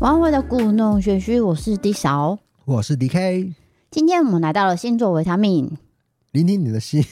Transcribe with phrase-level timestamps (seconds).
[0.00, 3.52] 玩味的故弄玄虚，我是 D 勺，我是 DK。
[3.90, 5.76] 今天我们来到了星座维他命，
[6.32, 7.04] 聆听你的心，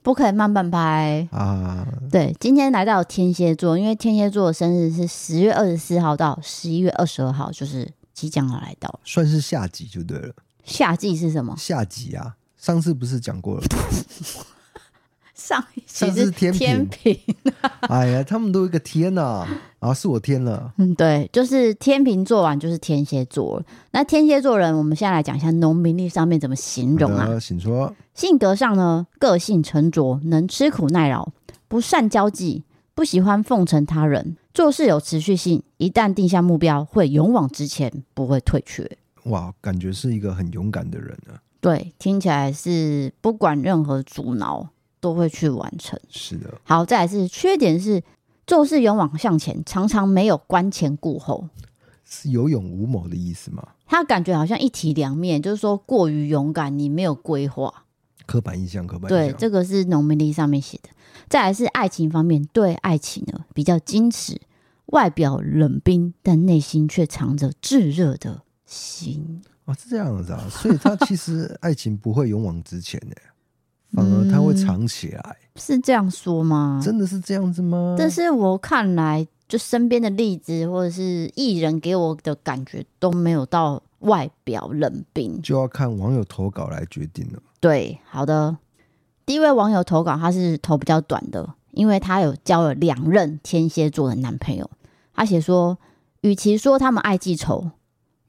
[0.00, 1.84] 不可以慢半拍啊！
[2.12, 10.32] 对，今天来到天蝎座，因为天蝎座的生日是十月二十四号到十一月二十二号，就是即将要来到，算是夏季就对了。
[10.62, 11.56] 夏季是什么？
[11.58, 13.64] 夏季啊，上次不是讲过了？
[15.34, 16.52] 上一期是天
[16.86, 17.20] 平，
[17.88, 19.48] 哎呀，他们都有一个天呐，啊，
[19.84, 20.72] 啊，是我天了。
[20.78, 23.62] 嗯，对，就是天秤座完就是天蝎座。
[23.90, 27.38] 那天蝎座人，我们现在来讲一下农民历上面怎么形容啊？
[27.38, 27.94] 请说。
[28.14, 31.28] 性格上呢，个性沉着，能吃苦耐劳，
[31.68, 32.62] 不善交际，
[32.94, 38.90] 不喜欢奉承他人，做事有持续性，一旦定下目标，会勇往直前，不会退却。
[39.24, 41.36] 哇，感觉是一个很勇敢的人啊。
[41.60, 44.66] 对，听起来是不管任何阻挠。
[45.00, 46.48] 都会去完成，是的。
[46.62, 48.02] 好，再来是缺点是
[48.46, 51.48] 做事勇往向前，常常没有观前顾后，
[52.04, 53.66] 是有勇无谋的意思吗？
[53.86, 57.84] 他感觉好像一体两面，就是说过于勇敢，你没有规划，
[58.26, 59.28] 刻板印象，刻板印象。
[59.28, 60.90] 对，这个是农民历上面写的。
[61.28, 64.40] 再来是爱情方面，对爱情呢比较矜持，
[64.86, 69.42] 外表冷冰，但内心却藏着炙热的心。
[69.64, 73.16] 啊，是这样子啊，所以他其实爱情不会勇往直前的。
[73.94, 76.80] 反而他会藏起来，嗯，是这样说吗？
[76.82, 77.94] 真的是这样子吗？
[77.98, 87.40] 但是我看来，就身边的例子或者是艺人给我的感觉都没有到外表冷冰，就要看网友投稿来决定了。
[87.60, 88.56] 对，好的，
[89.24, 94.68] 第一位网友投稿，他是投比较短的，因为他有交了两任天蝎座的男朋友。
[95.14, 95.78] 他写说，
[96.22, 97.70] 与其说他们爱记仇，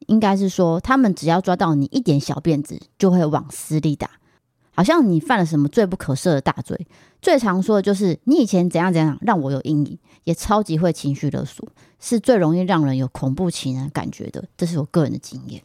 [0.08, 4.12] 应该是说他们只要抓到你一点小辫子，就会往死里打。
[4.76, 6.86] 好像你犯了什么罪不可赦的大罪，
[7.22, 11.68] 最常说的就是你以前怎样怎样让我有阴影，也超级会情绪勒索，
[12.00, 14.44] 是最容易让人有恐怖情人感觉的。
[14.58, 15.64] 这是我个人的经验。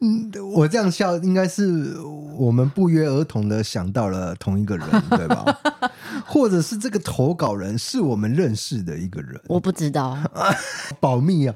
[0.00, 1.98] 嗯，我这样笑，应该是
[2.36, 5.58] 我们不约而同的想到了同一个人，对吧？
[6.26, 9.40] 或者是这个投稿人是我们认识的一个人？
[9.46, 10.16] 我不知道，
[11.00, 11.54] 保密啊。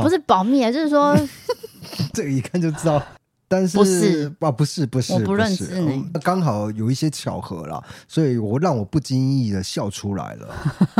[0.00, 1.14] 不是保密啊，就是说，
[2.14, 3.02] 这个一看就知道，
[3.46, 10.48] 但是不是啊，不是不是，我不认识你，刚好有一些巧合啦，所以我让我不经意的笑出来了，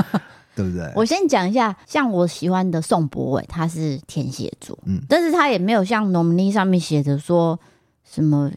[0.55, 0.93] 对不对？
[0.95, 7.59] 我先讲一下，像我喜欢的宋博伟，他是天蝎座，嗯，但是他也没有像农民历上面写的说
[8.05, 8.51] 什么，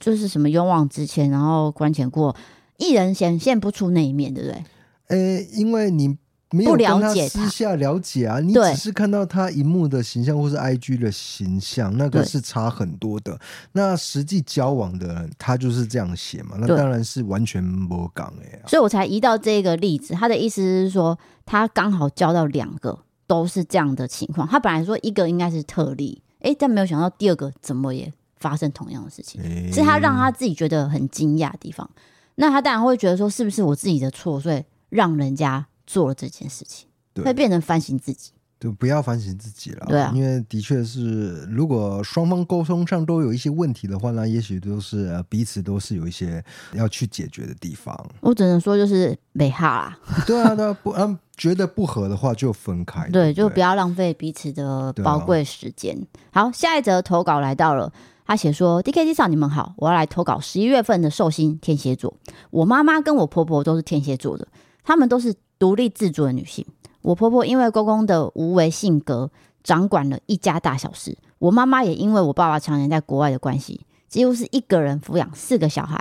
[0.00, 2.34] 就是什么勇往直前，然后关前过，
[2.78, 4.64] 一人显现不出那一面，对不对？
[5.08, 6.16] 呃，因为你。
[6.52, 13.38] 没有跟他私下了解啊，你只是看到他荧幕的形象或是 IG 的形象，那个是差很多的。
[13.72, 18.60] 那实际交往的人，他就是这样写嘛，那当然是完全不讲哎。
[18.66, 24.46] 所以我才移到这个例子，他的意思是说，他刚好交到两个都是这样的情况。
[24.46, 29.40] 他本来说一个应该是特例，哎，但没有想到第二个怎么也发生同样的事情，
[29.72, 31.88] 是他让他自己觉得很惊讶的地方。
[32.34, 35.66] 那他当然会觉得说，是不是我自己的错，所以让人家。
[35.92, 46.42] 做了这件事情，对，会变成反省自己，就，不要反省自己了，对啊，因为的确是，如果双方沟通上都有一些问题的话呢，也许都是彼此都是有一些
[46.72, 47.94] 要去解决的地方。
[48.20, 55.94] 我只能说就是没哈啦，对啊，对啊，不，嗯，觉得不合的话就分开，对，就不要浪费彼此的宝贵时间。
[56.30, 57.92] 啊、好，下一则投稿来到了，
[58.24, 62.16] 他写说：“D K D 上，你们好，我要来投稿十一月份的寿星天蝎座，
[62.50, 64.46] 我妈妈跟我婆婆都是天蝎座的，
[64.84, 66.66] 他们都是。”独立自主的女性，
[67.02, 69.30] 我婆婆因为公公的无为性格，
[69.62, 71.16] 掌管了一家大小事。
[71.38, 75.96] 我妈妈也因为我爸爸常年在国外的关系，几乎是一个人抚养四个小孩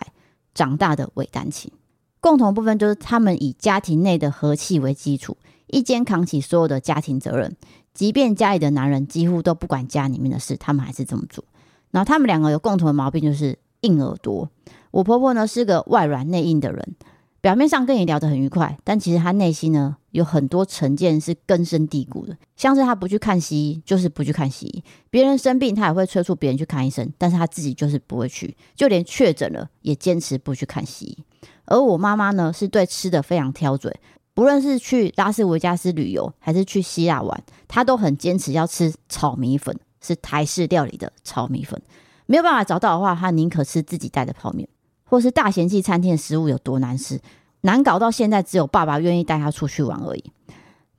[0.56, 1.72] 长大的伪单亲。
[2.20, 7.56] 共同部分就是他们以家庭内的和气为基础，一肩扛起所有的家庭责任，
[7.94, 11.44] 即便家里的男人几乎都不管家里面的事，他们还是这么做。
[11.92, 14.50] 然后他们两个有共同的毛病，就是硬耳朵。
[14.90, 16.96] 我婆婆呢是个外软内硬的人。
[17.42, 22.38] 表面上跟你聊得很愉快，但其实他内心呢有很多成见是根深蒂固的。
[22.56, 31.18] 像是他不去看西医，就是不去看西医；别人生病，他也会催促别人去看医生，但是他自己就是不会去，就连确诊了也坚持不去看西医。
[31.66, 33.92] 而我妈妈呢，是对吃的非常挑嘴，
[34.36, 41.82] 不论是去拉斯维加斯旅游，还是去希腊玩，她都很坚持要吃炒米粉，是台式料理的炒米粉。
[42.28, 44.70] 没有办法找到的话，她宁可吃自己带的泡面。
[45.12, 47.20] 或是大嫌弃餐厅的食物有多难吃，
[47.64, 50.32] 难搞到现在只有爸爸愿意带他出去玩而已。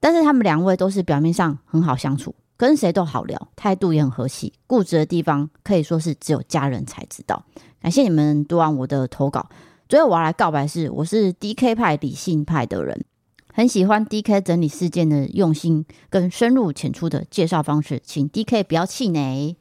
[0.01, 4.53] 但是他们两位都是表面上很好相处，跟谁都好聊，态度也很和气。
[4.67, 7.43] 固执的地方可以说是只有家人才知道。
[7.81, 9.49] 感谢你们读完我的投稿。
[9.89, 13.07] 最后我要来告白是，我是 DK 派理性派的人。
[13.55, 19.57] 很喜欢 DK 整理事件的用心跟深入浅出的介绍方式，请 DK 不要气馁。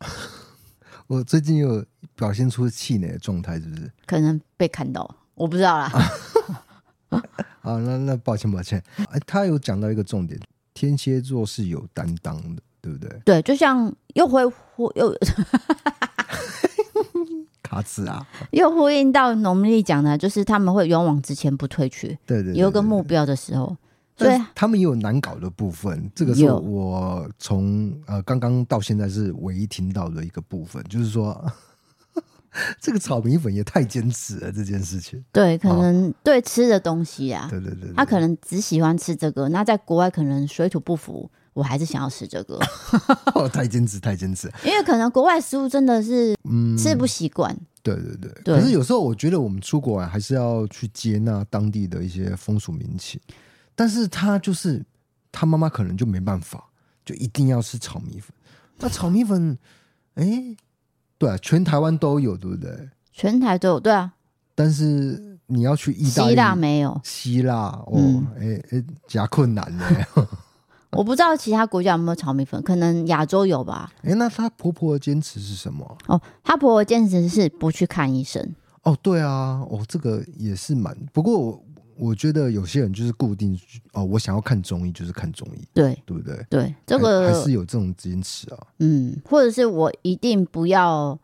[1.06, 1.84] 我最近有
[2.22, 3.90] 表现出气馁的状态，是不是？
[4.06, 5.90] 可能被看到，我不知道啦。
[7.62, 8.80] 啊，那那抱歉抱歉。
[9.10, 10.38] 哎，他有讲到一个重点，
[10.72, 13.10] 天蝎座是有担当的，对不对？
[13.24, 15.12] 对，就像又会呼又
[17.60, 22.06] 卡子啊，又呼应到农历讲的，就是他们会勇往直前，不退却。
[22.24, 23.76] 对对，对，对，有个目标的时候。
[24.14, 31.44] 对，他们也有难搞的部分，这个是我从呃刚刚到现在是唯一听到的一个部分，就是说
[32.80, 35.24] 这个炒米粉也太坚持了这件事情。
[35.32, 42.58] 对，可能对吃的东西啊，对对对，他可能只喜欢吃这个，那在国外可能水土不服，我还是想要吃这个。
[43.34, 47.56] 哦，太坚持，太坚持，因为可能国外食物真的是嗯吃不习惯。
[47.82, 53.20] 对对对，对，可是有时候我觉得我们出国玩还是要去接纳当地的一些风俗民情。
[53.74, 54.84] 但是他就是
[55.32, 56.62] 他妈妈可能就没办法，
[57.04, 58.30] 就一定要吃炒米粉。
[58.78, 59.58] 那炒米粉，
[60.14, 60.54] 哎，
[61.22, 62.88] 对啊，全台湾都有，对不对？
[63.12, 64.12] 全台都有，对啊。
[64.56, 67.54] 但是你要去意大利，希腊没有，希腊
[67.86, 69.84] 哦，哎、嗯、哎，加困难呢。
[70.90, 73.92] 我不知道其他国家有没有炒米粉，可能亚洲有吧。
[74.02, 75.96] 哎，那她婆婆的坚持是什么？
[76.08, 78.52] 哦，她婆婆坚持是不去看医生。
[78.82, 81.64] 哦，对啊，哦，这个也是蛮，不过我。
[81.96, 83.58] 我觉得有些人就是固定
[83.92, 86.46] 哦，我想要看中医就是看中医，对对不对？
[86.48, 88.58] 对，这个还是有这种坚持啊。
[88.78, 91.18] 嗯，或者是我一定不要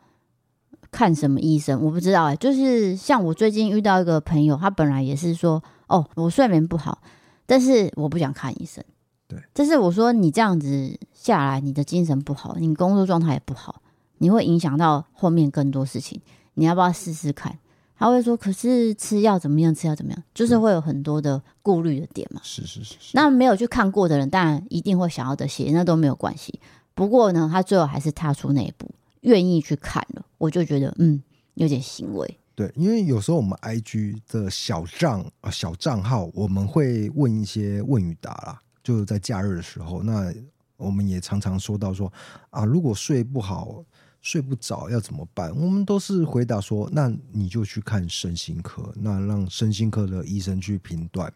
[0.90, 2.36] 看什么医生，我不知道哎、欸。
[2.36, 7.00] 就是像我最近遇到一个朋友，他本来也是说，哦，我睡眠不好，
[7.46, 8.84] 但是我不想看医生。
[9.26, 13.82] 对，但是我说你这样子下来，你的精神不好，你工作状态也不好，
[14.18, 16.20] 你会影响到后面更多事情，
[16.54, 17.58] 你要不要试试看？
[17.98, 19.74] 他会说：“可是吃药怎么样？
[19.74, 20.22] 吃药怎么样？
[20.32, 23.10] 就是会有很多的顾虑的点嘛。”是是是是。
[23.14, 26.60] 那没有去看过的人，当然一定会想要的写，那都没有关系。
[26.94, 28.88] 不过呢，他最后还是踏出那一步，
[29.22, 30.24] 愿意去看了。
[30.38, 31.20] 我就觉得，嗯，
[31.54, 32.38] 有点欣慰。
[32.54, 40.32] 对，因为有时候我们 IG 的小账啊小账号，我们会问一些问与答啦，就是在假日的时候，那
[40.76, 42.12] 我们也常常说到说
[42.50, 43.84] 啊，如果睡不好。
[44.20, 45.50] 睡不着要怎么办？
[45.56, 51.32] 我们都是回答说，那你就去看身心科，那让身心科的医生去评断。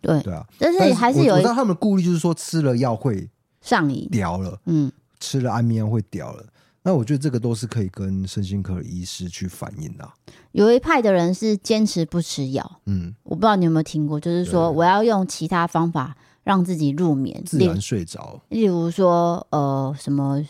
[0.00, 3.28] 对对啊，但是还是有，我知道他们的顾虑，就是说吃了药会
[3.60, 4.60] 上瘾，掉了。
[4.66, 6.44] 嗯，吃了安眠药会掉了。
[6.82, 10.08] 那我觉得这个都是可以跟身心科的医师去反映的。
[10.52, 18.40] 有一派的人是坚持不吃药，嗯，我不知道你有没有听过，就是说我要用其他方法让自己入眠，自然睡着。
[18.50, 20.44] 例如说，呃，什么？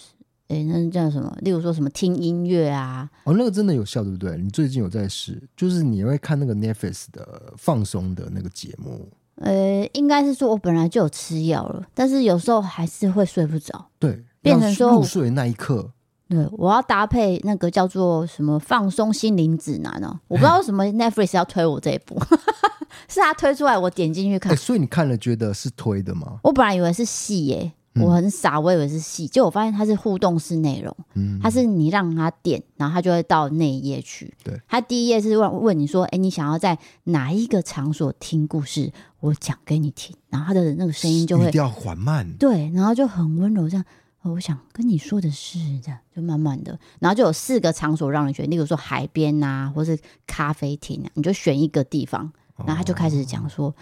[0.48, 1.36] 哎，那叫什么？
[1.40, 3.08] 例如说什么听音乐啊？
[3.24, 4.36] 哦，那个真的有效，对不对？
[4.36, 5.42] 你最近有在试？
[5.56, 9.08] 就是你会看那个 Netflix 的放松的那个节目？
[9.36, 13.86] 呃，应该是说我本来就有吃药了，但是有时候还是会睡不着。
[13.98, 15.90] 对，变成说入睡那一刻，
[16.28, 20.20] 对，我要搭配那个叫做什么放松心灵指南哦、啊？
[20.28, 22.18] 我不知道为什么 Netflix 要推我这一部，
[23.08, 24.56] 是他推出来，我点进去看。
[24.56, 26.38] 所以你看了觉得是推的吗？
[26.44, 27.72] 我本来以为是戏耶。
[28.00, 34.32] 我很傻，我以为是戏，结果我发现它是互动式内容，嗯，它是你让他点，然后他就会到那一页去。
[34.42, 38.92] 对，他第一页是问问你说，哎，你想要在哪一个场所听故事？
[39.20, 43.84] 我讲给你听，然后他的那个声音就会语调缓慢，对，然后就很温柔，这样。
[44.22, 53.72] 我想跟你说的是这样，就慢慢的，然后就有四个场所让你选，例如说海边啊，或是咖啡厅啊，你就选一个地方，然后他就开始讲说，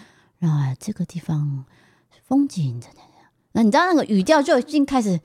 [0.41, 1.65] 哦、啊，这个地方
[2.27, 3.01] 风景真的。
[3.57, 5.19] 那你知道那个语调就已经开始，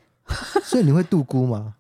[0.64, 1.76] 所以你会度孤吗？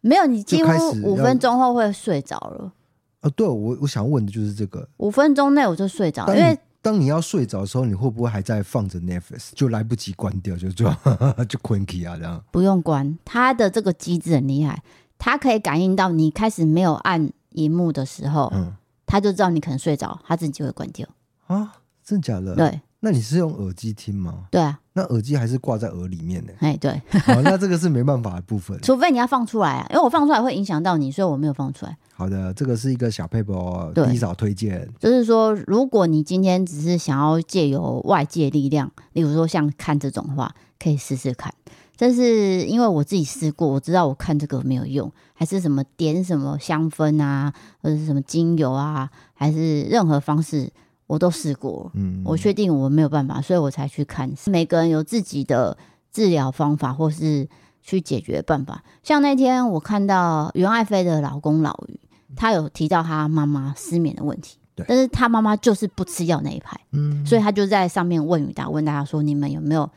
[0.00, 0.70] 没有，你几乎
[1.02, 2.72] 五分钟后会睡着了。
[3.20, 10.88] 啊，对，我我想问的就是这个，五分钟内我就睡着，因为当你要睡着的时候，你会不会还在放着 Netflix，就来不及关掉，就就
[11.48, 12.40] 就困起啊这样？
[12.52, 14.82] 不用关，它的这个机制很厉害，
[15.18, 18.72] 它可以感应到你开始没有按荧幕的时候，嗯，
[19.06, 21.08] 它就知道你可能睡着，它自己就会关掉
[21.46, 21.72] 啊？
[22.04, 22.54] 真的假的？
[22.54, 22.80] 对。
[23.00, 24.46] 那你是用耳机听吗？
[24.50, 26.50] 对啊，那耳机还是挂在耳里面呢？
[26.58, 31.96] 哎，对，好，那这个是没办法的部分，除非你要放出来啊，因为我放出来会影响到你，所以我没有放出来。
[32.14, 33.54] 好的，这个是一个小撇步，
[33.94, 40.52] 第一早推荐，就是说，如果你今天只是想要借由外界力量，例如说像看这种的话，
[40.82, 41.54] 可以试试看。
[41.96, 50.68] 但是因为我自己试过，我知道我看这个没有用，还是什么点什么香氛啊，或者是什么精油啊，还是任何方式。
[51.08, 54.32] 我都试过，嗯，我确定我没有办法，所以我才去看。
[54.46, 55.76] 每个人有自己的
[56.12, 57.48] 治疗方法，或是
[57.82, 58.84] 去解决办法。
[59.02, 61.98] 像那天我看到袁爱飞的老公老于，
[62.36, 64.58] 他有提到他妈妈失眠的问题。
[64.74, 69.90] 对，但是他妈妈就是不吃药那一派，嗯，所以他就在上面问与答，问大家说你们有没有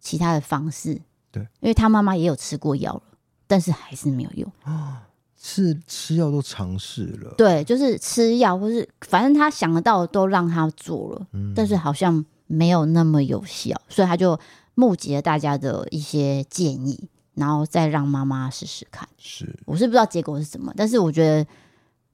[0.00, 1.00] 其他的方式？
[1.30, 3.02] 对，因为他妈妈也有吃过药了，
[3.46, 5.06] 但是还是没有用啊，
[5.46, 14.38] 是吃药都尝试了，对，就是吃药或是反正他想得到的都让他做了，嗯，但是好像没有那么有效，所以他就
[14.74, 17.08] 募集了大家的一些建议。
[17.36, 21.46] 然后再让妈妈试试看，是，我是不知道结果是什么，但是我觉得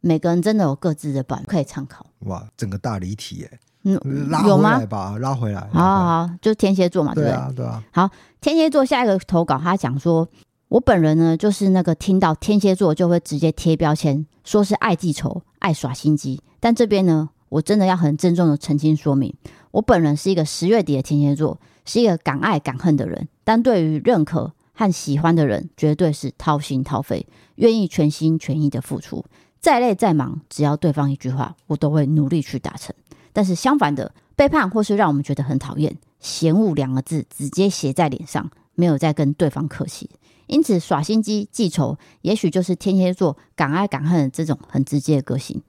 [0.01, 2.05] 每个人真的有各自的版可以参考。
[2.25, 5.61] 哇，整个大离题耶，嗯，拉回来吧，拉回来。
[5.73, 7.37] 好好好，就天蝎座嘛，对不对？
[7.37, 7.85] 对啊，对啊。
[7.93, 8.11] 好，
[8.41, 10.27] 天蝎座下一个投稿，他讲说，
[10.73, 16.41] 我本人呢，就是那个听到天蝎座就会直接贴标签，说是爱记仇、爱耍心机。
[16.61, 19.35] 但这边呢，我真的要很郑重的澄清说明，
[19.73, 24.53] 我本人是一个十月底的天蝎座，是一个敢爱敢恨的人，但对于认可。
[24.75, 27.27] 和喜欢的人绝对是掏心掏肺，
[27.57, 29.23] 愿意全心全意的付出，
[29.61, 32.95] 再累再忙，只要对方一句话，我都会努力去达成。
[33.35, 40.09] 但是相反的，背叛或是让我们觉得很讨厌，嫌恶两个字直接写在脸上，没有再跟对方客气。
[40.53, 45.63] 因此，耍心机记仇，也许就是天蝎座敢爱敢恨这种很直接的个性。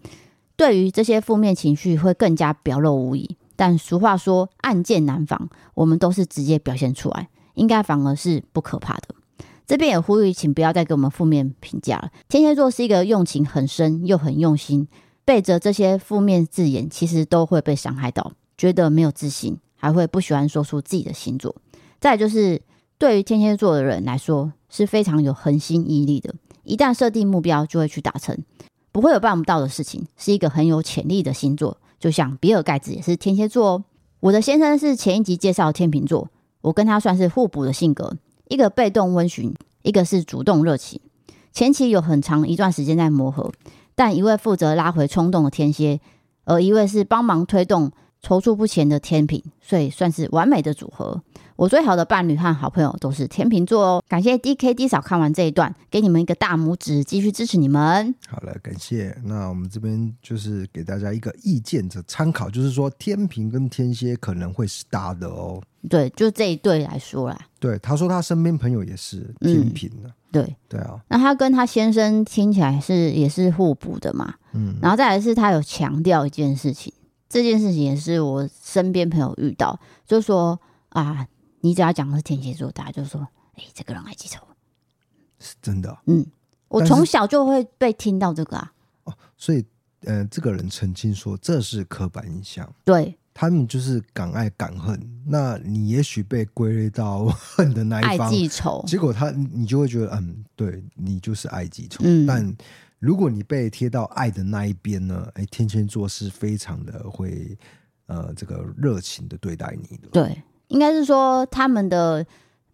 [0.58, 3.38] 对于这些负面情绪，会更加表露无遗。
[3.56, 7.30] 但俗话说，暗箭难防，我们都是直接表现出来。
[7.54, 9.16] 应该反而是不可怕的。
[9.66, 12.12] 这边也呼吁，请不要再给我们负面评价了。
[12.28, 14.90] 天蝎座是一个用情很深又很用心，
[15.24, 21.56] 背着这些负面字眼，其实都会被伤害到，觉得没有自信，还会不喜欢说出自己的星座。
[22.02, 22.62] 再就是，
[23.04, 26.34] 对于天蝎座的人来说，是非常有恒心毅力的，
[26.64, 28.38] 一旦设定目标就会去达成，
[28.94, 31.76] 不会有办不到的事情，是一个很有潜力的星座。
[32.00, 33.84] 就像比尔盖茨也是天蝎座哦。
[34.22, 36.30] 我的先生是前一集介绍的天秤座。
[36.62, 38.16] 我跟他算是互补的性格，
[38.48, 41.02] 一个被动温驯，一个是主动热情。
[41.52, 43.52] 前期有很长一段时间在磨合，
[43.96, 46.00] 但一位负责拉回冲动的天蝎，
[46.46, 47.92] 而一位是帮忙推动
[48.26, 51.22] 踌躇不前的天秤，所以算是完美的组合。
[51.56, 54.04] 我最好的伴侣和好朋友都是天秤座哦。
[54.08, 58.14] 感谢 DKD 嫂看完这一段，给你们一个大拇指，继续支持你们。
[58.28, 59.16] 好了，感谢。
[59.24, 65.62] 那我们这边就是给大家一个意见的参考，就是说天秤跟天蝎可能会是搭的哦。
[65.90, 67.38] 对，就这一对来说啦。
[67.60, 70.10] 对，他说他身边朋友也是天秤的。
[70.10, 74.34] 嗯、对对啊，那他跟他先生听起来是也是互补的嘛。
[74.54, 76.92] 嗯，然后再来是他有强调一件事情，
[77.30, 81.28] 这件事情也是我身边朋友遇到，就是说啊。
[81.64, 83.22] 你只要讲的是天蝎座，大家就说
[83.56, 84.46] ：“哎、欸，这个人爱记仇，
[85.40, 86.26] 是真的。”嗯，
[86.68, 88.74] 我从小就会被听到这个啊。
[89.06, 89.66] 哦，所以，
[90.02, 92.70] 呃，这个人澄清说这是刻板印象。
[92.84, 95.02] 对，他们就是敢爱敢恨。
[95.26, 98.84] 那你也许被归类到恨的那一方，爱记仇。
[98.86, 102.04] 结果他，你就会觉得，嗯，对你就是爱记仇。
[102.04, 102.54] 嗯，但
[103.00, 105.30] 如果你被贴到爱的那一边呢？
[105.36, 107.58] 哎，天蝎座是非常的会，
[108.08, 110.10] 呃，这个热情的对待你的。
[110.12, 110.44] 对。
[110.74, 112.26] 应该是说，他们的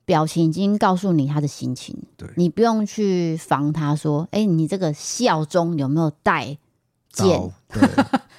[0.05, 6.57] 表情已经告诉你他的心情，对，你不用去防他说：“哎，你这个笑中有没有带
[7.11, 7.81] 剑？”对，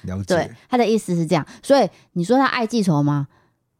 [0.01, 0.23] 了解。
[0.33, 1.45] 对，他的意思是这样。
[1.61, 3.27] 所以你说他爱记仇吗？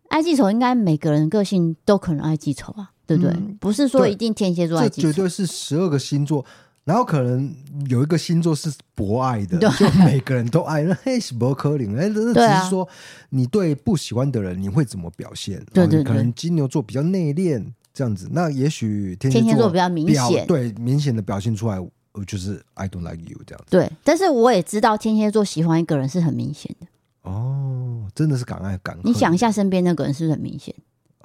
[0.09, 3.31] 爱记仇，应该每个人个性都可能爱记仇啊，对不对？
[3.31, 6.45] 嗯、不是说一定天蝎座爱记仇，这绝对是十二个星座。
[6.83, 7.53] 然后可能
[7.89, 11.95] 有一个星座是博爱的，就每个人都爱，那 嘿是不可能。
[11.95, 12.88] 哎，只是说
[13.29, 15.63] 你对不喜欢的人，你会怎么表现？
[15.73, 18.27] 对对，可能金牛座比较内敛，这样子。
[18.31, 21.77] 那也许天蝎座比较明显，对，明显的表现出来，
[22.25, 23.69] 就是 I don't like you 这样子。
[23.69, 26.88] 对，但是我也知道天蝎座喜欢一个人是很明显的。
[27.21, 29.05] 哦，真的是敢爱敢恨。
[29.05, 30.73] 你想一下，身边那个人是不是很明显？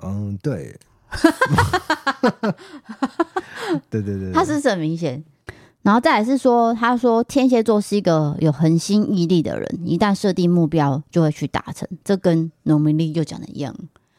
[0.03, 0.79] 嗯，对。
[3.89, 5.25] 对对对，他是不是很明显？
[5.87, 13.73] 然后再来是说，他说天蝎座是一个有恒心毅力的人，一旦设定目标就会去达成，这跟农民力就讲的一样，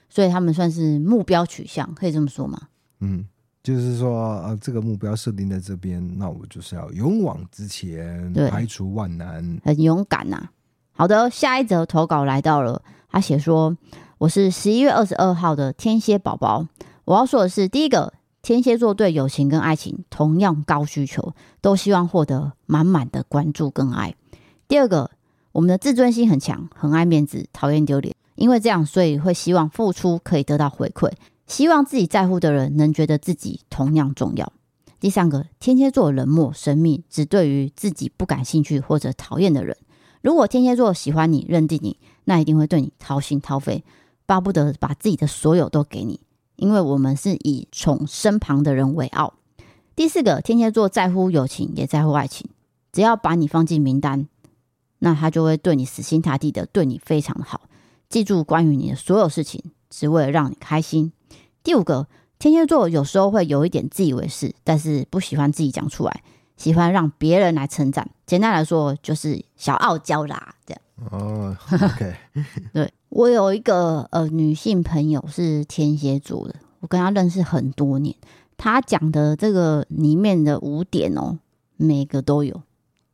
[0.08, 2.58] 所以他们算是目标取向，可以这么说吗？
[3.02, 3.26] 嗯，
[3.62, 10.52] 就是说，呃，这个目标设定在这边，那我就是要勇往直前，排除万难，很勇敢呐、啊。
[10.94, 12.82] 好的，下一则投稿来到了，
[13.12, 13.76] 他写说，
[14.20, 16.66] 我是十一月二十二号的天蝎宝宝，
[17.04, 18.14] 我要说的是第一个。
[18.42, 24.16] 天蝎座对友情跟爱情同样高需求，都希望获得满满的关注跟爱。
[24.68, 25.12] 第二个，
[25.52, 28.16] 我们的自尊心很强，很爱面子，讨厌丢脸。
[28.36, 31.12] 因为这样，所以会希望付出可以得到回馈，
[31.48, 34.54] 希望自己在乎的人能觉得自己同样重要。
[35.00, 39.76] 第三个，天蝎座冷漠神秘，只对于自己不感兴趣或者讨厌的人。
[40.22, 43.84] 如果天蝎座喜欢你、认定你，那一定会对你掏心掏肺，
[44.26, 46.20] 巴不得把自己的所有都给你。
[46.58, 49.34] 因为我们是以宠身旁的人为傲。
[49.96, 52.48] 第四个，天蝎座在乎友情，也在乎爱情。
[52.92, 54.28] 只要把你放进名单，
[55.00, 57.62] 那他就会对你死心塌地的，对你非常的好，
[58.10, 61.12] 记住关于你的所有事情，只为了让你开心。
[61.64, 62.08] 第五个，
[62.40, 66.24] 天蝎座有时候会有一点自以为是，但是不喜欢自己讲出来，
[66.58, 68.10] 喜欢让别人来称赞。
[68.26, 70.82] 简单来说，就是小傲娇啦，这样。
[71.12, 72.16] 哦，OK，
[72.74, 78.16] 对，我有一个呃女性朋友是天蝎座的，我跟她认识很多年，
[78.58, 81.40] 她讲的这个里面的五点哦，
[81.78, 82.62] 每个都有，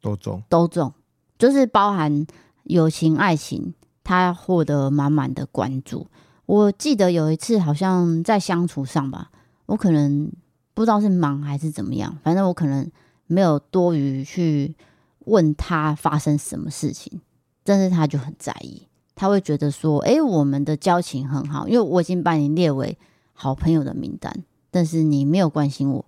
[0.01, 0.93] 都中，都中。
[1.37, 2.25] 就是包含
[2.63, 3.73] 友情、爱情，
[4.03, 6.07] 她获得满满的关注。
[6.45, 9.31] 我记得有一次，好像在相处上吧，
[9.65, 10.31] 我可能
[10.73, 12.89] 不知道是忙还是怎么样，反正我可能
[13.27, 14.75] 没有多余去
[15.19, 17.21] 问他发生什么事情，
[17.63, 22.97] 但是他就很在意，他会觉得说：“哎，我们的交情很好，因为我已经把你列为
[23.33, 26.05] 好朋友的名单，但是你没有关心我，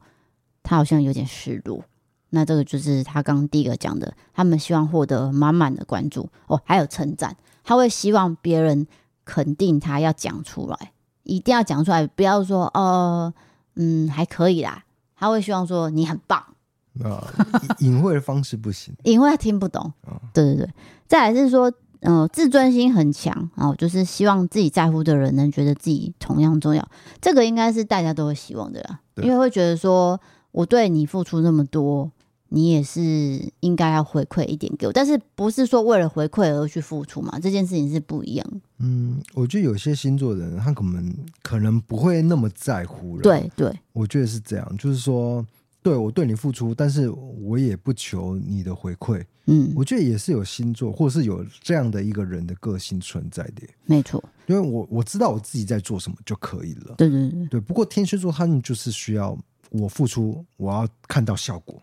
[0.64, 1.84] 他好像有点失落。”
[2.32, 8.86] 那这个就是他刚刚第一个讲的，他们希望获得满满的关注哦，还有称赞，他会希望别人
[9.24, 10.92] 肯定他，要讲出来，
[11.24, 13.34] 一定要讲出来，不要说哦，
[13.76, 14.84] 嗯，还可以啦，
[15.16, 16.44] 他会希望说你很棒。
[17.04, 17.26] 啊，
[17.80, 19.94] 隐晦的方式不行，隐晦他听不懂，
[20.34, 20.70] 对对对，
[21.08, 26.88] 再来是说，嗯、呃，自尊心很强哦，就是希望自己在乎的人能觉得自己同样重要，
[27.20, 30.20] 这个应该是大家都会希望的啦，因为会觉得说
[30.52, 32.12] 我对你付出那么多。
[32.50, 33.02] 你也是
[33.62, 37.38] 应该要回馈一点给我，但是不是说为了回馈而去付出嘛？
[37.40, 38.48] 这件事情是不一样。
[38.78, 43.24] 嗯，我觉得有些星座的人，他可能可能不会那么在乎了。
[43.24, 45.46] 对对，我觉得是这样，就是说，
[45.86, 49.24] 对我对你付出，但是我也不求你的回馈。
[49.46, 53.62] 嗯，我觉得也是有星座，或是有这样的一个人的个性存在的。
[53.86, 56.96] 没错，因为我我知道我自己在做什么就可以了。
[56.98, 57.60] 对对对，对。
[57.60, 59.38] 不过天蝎座他们就是需要
[59.70, 61.80] 我付出，我要看到效果。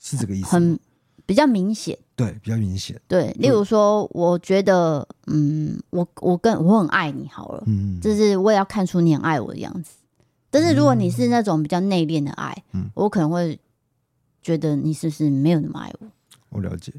[0.00, 0.76] 是这个意思，很
[1.24, 3.30] 比较明显，对，比较明显，对。
[3.38, 9.92] 例如说，我觉得，嗯，我我跟我很爱你，好了，嗯，就是我也要看出你很爱我的样子。
[10.54, 13.58] 但是如果你是那种比较内敛的爱，嗯，我可能会
[14.40, 16.06] 觉得你是不是没有那么爱我？
[16.50, 16.92] 我了解，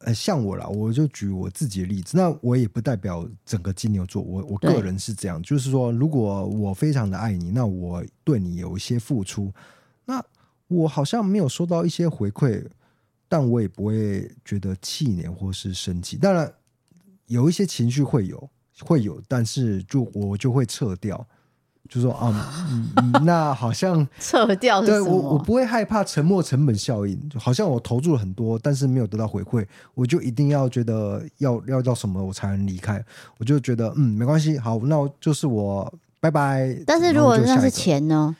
[0.00, 9.52] 呃，像我啦，我就举我自己的例子，那我也不代表整个金牛座，我我个人是这样，就是说，如果我非常的爱你，那我对你有一些付出，
[10.04, 10.24] 那。
[10.70, 12.62] 我好像没有收到一些回馈，
[13.26, 16.18] 但我也不会觉得气馁或是生气。
[16.18, 16.52] 当然，
[17.24, 21.26] 有一些情绪会有，会有，但是就我就会撤掉，
[21.88, 22.32] 就说啊、
[22.70, 25.06] 嗯嗯， 那好像 撤掉是什么？
[25.06, 33.02] 对，我我不会害怕沉没成本效应，就好像我投入了很多，但是没有得到回馈，我就一定要觉得要要到什么我才能离开？
[33.38, 36.76] 我就觉得嗯，没关系，好，那我就是我拜拜。
[36.86, 38.36] 但是如果那是钱呢？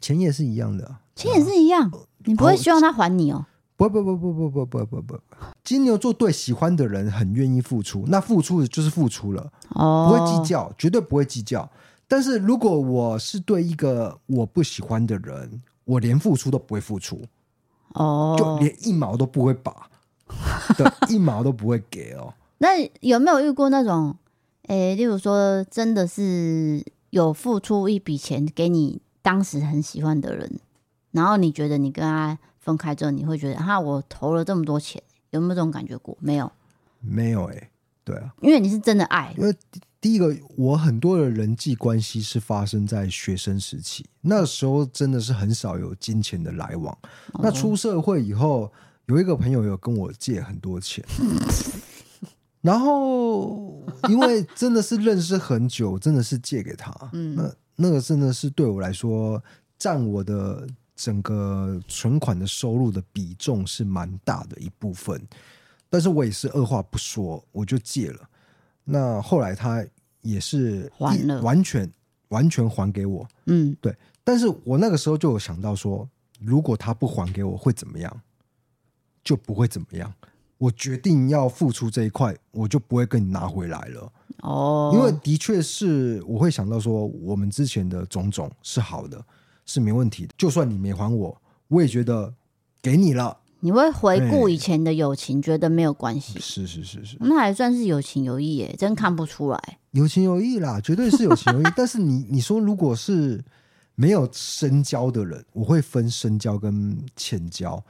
[0.00, 0.96] 钱也是一样的。
[1.16, 1.90] 钱也是一样，
[2.24, 3.46] 你不会希望他还你哦？
[3.76, 5.18] 不不不不不不不不不，
[5.64, 11.68] 金牛座对喜欢的人很愿意付出，那付出就是付出了，哦，不会计较，绝对不会计较。
[12.06, 17.22] 但是如果我是对一个我不喜欢的人，我连付出都不会付出，
[17.94, 19.88] 哦，就连一毛都不会把，
[20.76, 22.32] 对，一毛都不会给哦。
[22.58, 22.68] 那
[23.00, 24.16] 有没有遇过那种，
[24.68, 30.58] 诶，例如说，真的是有付出一笔钱给你当时很喜欢的人？
[31.10, 36.16] 然后你觉得你跟他分开之后，你会觉得哈，我投了这么多钱，有没有这种感觉过？
[36.20, 36.50] 没有，
[37.00, 37.70] 没有哎、欸，
[38.02, 39.34] 对啊，因为你是真的爱。
[39.36, 39.54] 因为
[40.04, 46.92] 第一个，我很多的人际关系是发生在学生时期，那时候真的是很少有金钱的来往。
[47.32, 48.70] 哦、那出社会以后，
[49.06, 51.02] 有一个朋友有跟我借很多钱，
[52.60, 56.94] 然后因为真的是认识很久，真的是借给他。
[57.14, 59.42] 嗯，那那个真的是对我来说
[59.78, 60.68] 占我的。
[60.96, 65.20] 整个存款的收入的比重是蛮大的一部分，
[65.90, 68.20] 但是我也是二话不说，我就借了。
[68.84, 69.84] 那后来他
[70.24, 71.88] 也是还了，完全
[72.30, 73.28] 完全还给我。
[73.46, 73.96] 嗯，对。
[74.24, 76.08] 但是我那个时候就有想到说，
[76.40, 78.20] 如果他不还给我会怎么样？
[79.22, 80.12] 就不会怎么样。
[80.58, 84.12] 我决定要付出这一块，我就不会跟你拿回来了。
[84.38, 89.24] 哦，因为的确是我会想到说，我们之前的种种是好的。
[89.66, 92.34] 是没问题的，就算你没还我，我也觉得
[92.82, 93.38] 给你了。
[93.64, 96.38] 你会回顾以前的友情，觉得没有关系。
[96.38, 99.78] 是是是是，那还算是有情有义耶，真看不出来。
[99.92, 101.64] 有情有义啦，绝对是有情有义。
[101.74, 103.42] 但是你你说，如果是
[103.94, 107.82] 没有深交的人，我会分深交跟浅交。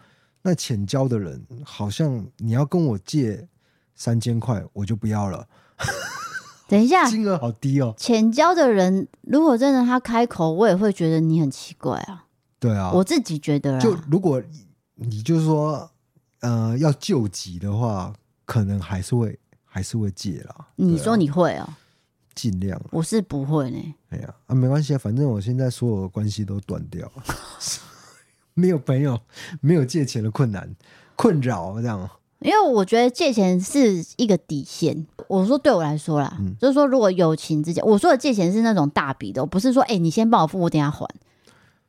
[0.42, 3.48] 那浅交的人，好像你要跟我借
[3.96, 5.48] 三千块，我就不要了。
[6.68, 7.92] 等一下， 金额好低哦。
[7.96, 12.26] 浅交的人，如果真的他开口，我也会觉得你很奇怪啊。
[12.60, 13.80] 对啊，我自己觉得。
[13.80, 14.40] 就如果
[14.96, 15.90] 你就是说，
[16.40, 18.12] 呃，要救急的话，
[18.44, 20.68] 可能还是会还是会戒啦。
[20.76, 21.68] 你说你会哦？
[22.34, 23.94] 尽量，我是不会呢。
[24.10, 27.22] 哎呀啊，没关系啊，反正我现在所有的关系都断掉了，
[28.54, 29.20] 没有朋友，
[29.60, 30.74] 没有借钱的困难
[31.14, 32.10] 困扰这样。
[32.40, 35.06] 因为我觉得借钱是一个底线。
[35.28, 41.08] 我说对我来说啦，嗯、就是说如果友情之间，我说的借钱是那种大笔的，不是说哎、欸，你先帮我付，我等下还。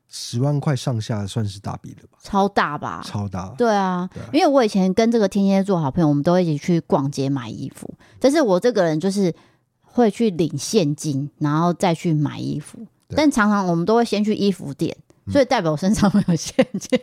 [0.08, 2.18] 十万块上下算是大笔了吧？
[2.22, 3.02] 超大吧？
[3.04, 3.48] 超大。
[3.58, 7.92] 对啊，对啊，因为我以前跟这个天蝎座好朋友，我们都一起去逛街买衣服。
[8.18, 9.34] 但是我这个人就是
[9.82, 12.78] 会去领现金，然后再去买衣服。
[13.10, 14.96] 但常常我们都会先去衣服店，
[15.30, 16.98] 所以代表我身上没有现金。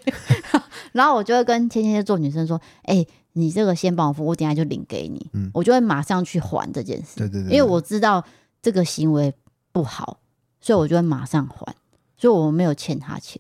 [0.53, 0.61] 嗯、
[0.93, 5.27] 然后我就会跟天蝎座女生说：“哎、欸。”你这个先帮我付，我等下就领给你。
[5.33, 7.17] 嗯，我就会马上去还这件事。
[7.17, 8.23] 对对对，因为我知道
[8.61, 9.33] 这个行为
[9.71, 10.19] 不好，
[10.61, 11.75] 所以我就会马上还。
[12.23, 13.37] 所以我没有欠他钱。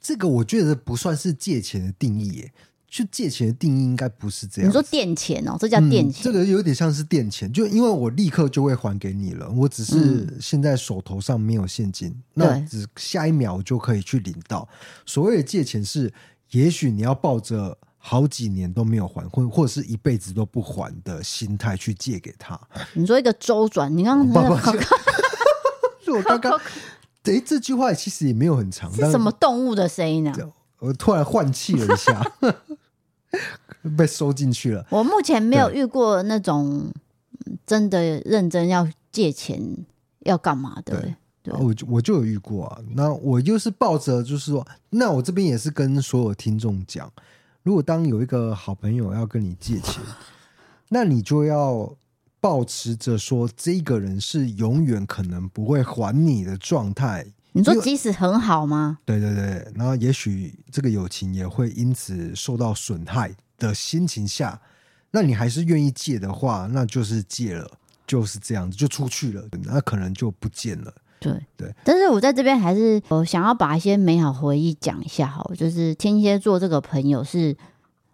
[0.00, 2.52] 这个我觉得不算是借钱的定义耶，
[2.88, 4.68] 就借钱的定义应该不是这样。
[4.70, 6.22] 你说垫钱哦，这叫垫钱。
[6.22, 14.68] 嗯，这个有点像是垫钱，就因为我立刻就会还给你了，我只是现在手头上没有现金，嗯，那只下一秒就可以去领到。
[15.04, 16.12] 所谓的借钱是，
[16.52, 17.76] 也许你要抱着。
[18.02, 22.58] 好几年都没有还，或或者是一辈子都不还的心态去借给他。
[22.94, 24.56] 你说一个周转，你刚刚
[26.02, 26.58] 是我刚刚，
[27.30, 28.92] 哎，这句话其实也没有很长。
[28.92, 30.32] 是什么动物的声音呢？
[30.80, 32.20] 我突然换气了一下，
[33.96, 34.84] 被收进去了。
[34.90, 36.90] 我目前没有遇过那种
[37.66, 39.62] 真的认真要借钱
[40.20, 40.98] 要干嘛的。
[41.00, 42.78] 对，对我就我就有遇过啊。
[42.94, 47.12] 那我就是抱着，就是说，那我这边也是跟所有听众讲。
[47.62, 50.02] 如果当有一个好朋友要跟你借钱，
[50.88, 51.94] 那你就要
[52.40, 57.26] 抱持着说这个人是永远可能不会还你的状态。
[57.52, 58.98] 你说即使很好吗？
[59.04, 64.60] 对对对，然后也许这个友情也会因此受到损害的心情下，
[65.10, 67.68] 那你还是愿意借的话，那就是借了，
[68.06, 70.94] 就是这样子就出去了，那可能就不见了。
[71.18, 77.54] 对对，但是我在这边还是呃想要把一些美好回忆讲一下，好，就是天蝎座这个朋友是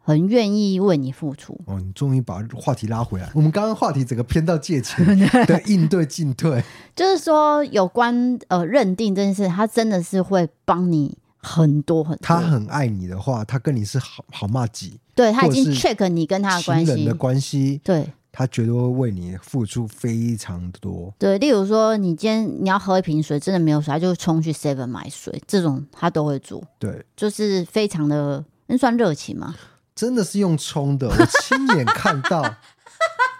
[0.06, 1.60] 很愿意为你付出。
[1.66, 5.04] 哦，你终于把话题拉回来，我们刚刚话题整个偏到借钱
[5.46, 6.62] 的应对进退，
[6.94, 12.22] 就是说有关呃认定这件事，他真的是会帮你很多很多。
[12.22, 18.06] 他很爱你的话，他跟你是好好骂几，对，他已经 check 你跟他的关系的关系，对。
[18.38, 21.10] 他绝对会为你付出非常多。
[21.18, 26.62] 对，例如说，你今天你要喝一瓶水，真的没有水，他就冲去 Seven 买水，这种他都会做。
[26.78, 29.54] 对，就是非常的，那算热情吗？
[29.96, 32.54] 真的是用冲的，我亲眼看到，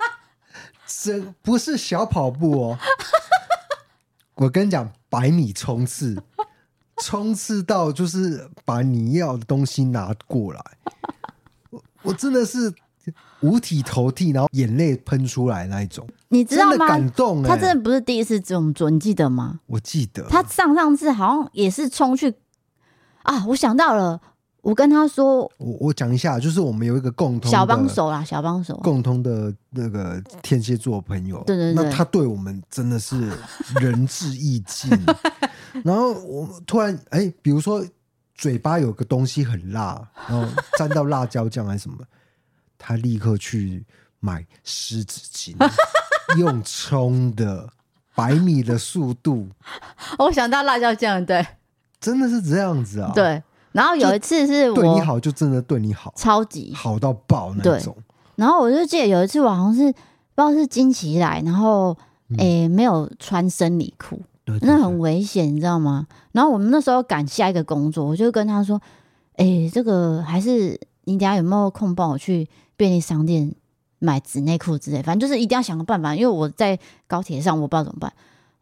[1.04, 2.78] 这不是小跑步哦。
[4.34, 6.20] 我跟你讲，百米冲刺，
[7.02, 10.60] 冲刺到就是把你要的东西拿过来。
[11.70, 12.74] 我我真的是。
[13.42, 16.88] 五体投地，然后眼泪喷出来那一种，你知道吗？
[16.88, 19.60] 感动、欸，他真的不是第一次这么做，你记得吗？
[19.66, 22.34] 我记得，他上上次好像也是冲去
[23.22, 23.44] 啊！
[23.48, 24.20] 我想到了，
[24.66, 33.30] 我跟他说，我我讲一下，就是我们有一个共同小帮手啦，小帮手，共同的那个天蝎座朋友，对对对，那他对我们真的是
[33.80, 34.90] 仁至义尽。
[35.84, 37.86] 然后我突然哎、欸，比如说
[38.34, 40.44] 嘴巴有个东西很辣，然后
[40.76, 41.98] 沾到辣椒酱还是什么。
[42.76, 43.86] 他立刻去
[44.18, 45.54] 买湿纸巾，
[46.38, 47.68] 用冲的
[48.16, 49.48] 百米的速度。
[50.18, 51.46] 我想到辣椒酱，对，
[52.00, 53.12] 真的是这样子啊。
[53.14, 53.40] 对，
[53.76, 57.94] 然后有一次是我对你好，就真的对你好，超级好到爆那种。
[58.36, 59.96] 然后我就记得有一次，我好像是不知
[60.36, 61.96] 道是经期来，然后
[62.38, 64.20] 诶、没有穿生理裤，
[64.62, 66.06] 那很危险，你知道吗？
[66.32, 68.80] 然后我们那时候赶下一个工作，我就跟他说
[69.36, 73.54] ：“诶、欸，这个还是你等下有没有空帮我去？”便利商店
[73.98, 78.12] 买纸内裤之类，反正就是一定要想个办法，因为我在高铁上，我不知道怎么办。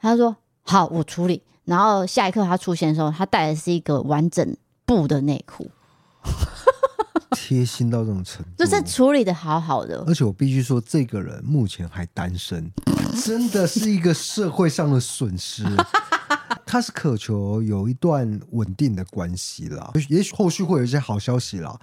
[0.00, 5.70] 他说：“好，我处理。”然后下一刻他出现的时候，他带的是一个完整布的内裤，
[7.32, 10.04] 贴心到这种程度，就是处理的好好的。
[10.06, 12.70] 而且我必须说，这个人目前还单身，
[13.24, 15.64] 真的是一个社会上的损失。
[16.66, 21.78] 他是渴求有一段稳定的关系啦，也许后续会有一些好消息啦。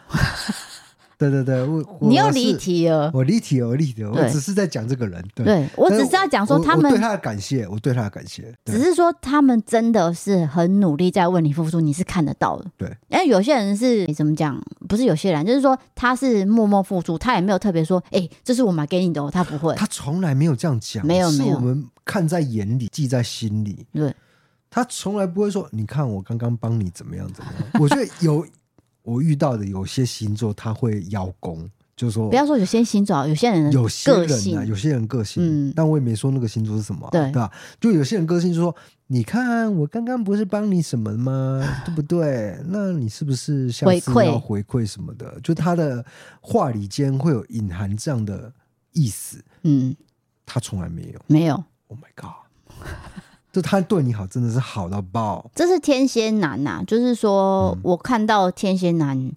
[1.22, 5.24] 对对对，我你又离题了，我离题了，我离题了，我只是在讲这个人。
[5.36, 12.66] 对，对我只是要讲说他们对他的感谢，我对他的感谢，只是说他们真的是很努力在为你付出，你是看得到的。
[12.76, 14.60] 对，因为有些人是怎么讲？
[14.90, 23.86] 不是有些人，就是说他是默默付出，他也没有特别说，哎，这是我买给你的，他不会，他从来没有这样讲，没有，没有，是我们看在眼里，记在心里。
[23.94, 24.12] 对，
[24.70, 27.82] 他从来不会说，你看我刚刚帮你怎么样怎么样。
[27.82, 28.46] 我觉得有
[29.04, 31.70] 我遇到的有些星座，他会邀功。
[31.94, 37.52] 就是说不要说有些星座，有些人有些人啊，有些人个性，嗯，但我也没说那个星座是什么，对对吧？
[37.80, 41.62] 就有些人个性就说，你看我刚刚不是帮你什么吗？
[41.86, 42.60] 对不对？
[42.66, 45.40] 那你是不是下次要回馈什么的？
[45.44, 46.04] 就他的
[46.40, 48.52] 话里间会有隐含这样的
[48.94, 49.96] 意思，嗯，
[50.44, 51.64] 他从来没有，没有。
[51.88, 52.32] Oh my god！
[53.52, 55.52] 就他对你好，真的是好到爆。
[55.54, 59.30] 这是天蝎男呐、啊，就是说、嗯、我看到天蝎男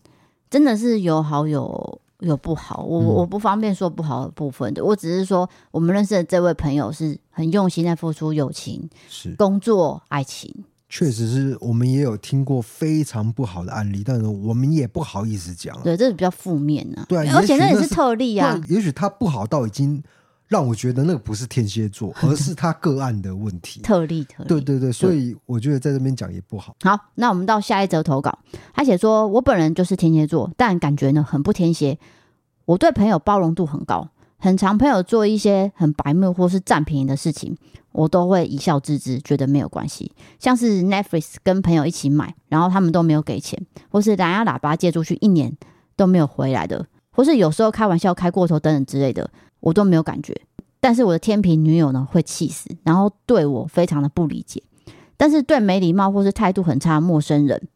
[0.49, 10.65] 真的是有好有有不好，我、嗯、我不方便说不好的部分的，我只是说我们认识的这位朋友是很用心在付出友情、是工作、爱情。
[10.89, 15.77] 确实是我们也有听过非常不好的案例，但是我们也不好意思讲。
[15.83, 17.07] 对，这是比较负面的、啊。
[17.09, 18.63] 对，而且那也是特例啊。
[18.69, 20.01] 也许他不好到已经。
[20.55, 23.81] 让我觉得那个不是天蝎座， 而是他个案的问题。
[23.81, 26.77] 特例特例，对对对，所以我觉得在这边讲也不好。
[26.85, 28.39] 好，那我们到下一则投稿。
[28.73, 31.99] 他写说：“我本人就是天蝎座，但感觉呢很不天蝎。
[32.67, 37.57] 我对朋友包容度很高，很常朋友做一些很白目或是占便宜的事情，
[37.91, 40.13] 我都会一笑置之，觉得没有关系。
[40.39, 45.53] 像是 Netflix 跟朋友一起买，然后他们都没有给钱，或是蓝牙喇叭借出去一年
[45.97, 49.29] 都没有回来的，或是有时候开玩笑开过头等等之类的，
[49.65, 50.39] 我都没有感觉。”
[50.81, 54.63] 但是我的天平女友呢会气死，然后对我非常的不理解。
[55.17, 57.69] 但是对没礼貌或是态度很差的陌生人，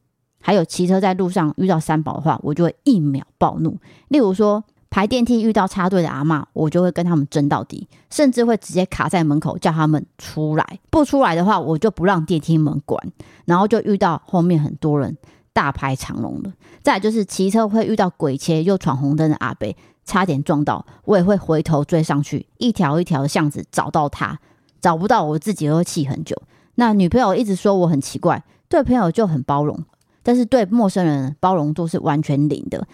[0.42, 3.79] 还有骑车在路上遇到三宝的话，我就会一秒暴怒。
[4.09, 10.81] 例如说排电梯遇到插队的阿嬷，我就会跟他们争到底，甚至会直接卡在门口叫他们出来。
[10.90, 13.01] 不出来的话，我就不让电梯门关。
[13.46, 15.16] 然后就遇到后面很多人
[15.55, 16.53] 大排长龙的。
[16.83, 19.74] 再就是骑车会遇到鬼切又闯红灯的阿伯。
[20.08, 24.40] 差点撞到，我也会回头追上去，一条一条巷子找到他，
[24.80, 26.34] 找不到我自己也会气很久。
[26.76, 29.78] 那女朋友一直说我很奇怪，对朋友就很包容，
[30.22, 32.88] 但是对陌生人包容度是完全零的。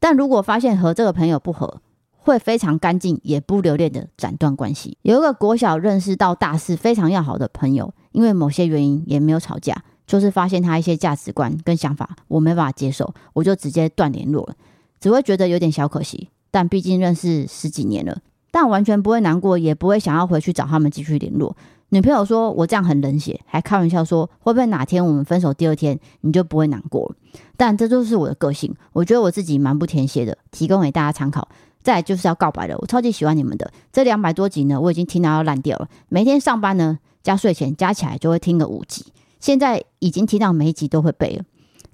[0.00, 1.80] 但如果发现和这个朋友不合，
[2.16, 4.98] 会非常干净也不留恋的斩断关系。
[5.02, 14.54] 有一个国小认识到大四非常要好的朋友，因为某些原因也没有吵架，就是发现他一些价值观跟想法我没办法接受，我就直接断联络了，
[15.00, 16.28] 只会觉得有点小可惜。
[16.58, 18.18] 但毕竟认识十几年了，
[18.50, 21.56] 但完全不会难过，也不会想要回去找他们继续联络。
[21.90, 27.14] 女朋友说我这样很冷血，还开玩笑说会不会哪天我们分手第二天你就不会难过了？
[27.56, 31.46] 但这就是我的个性，我觉得我自己蛮不填写的，提供给大家参考。
[31.80, 35.88] 再来就是要告白了，我超级喜欢你们的这两百多集呢，我已经听到要烂掉了。
[36.08, 41.44] 每天上班呢加睡前加起来就会听个五集，现在已经听到每一集都会背了，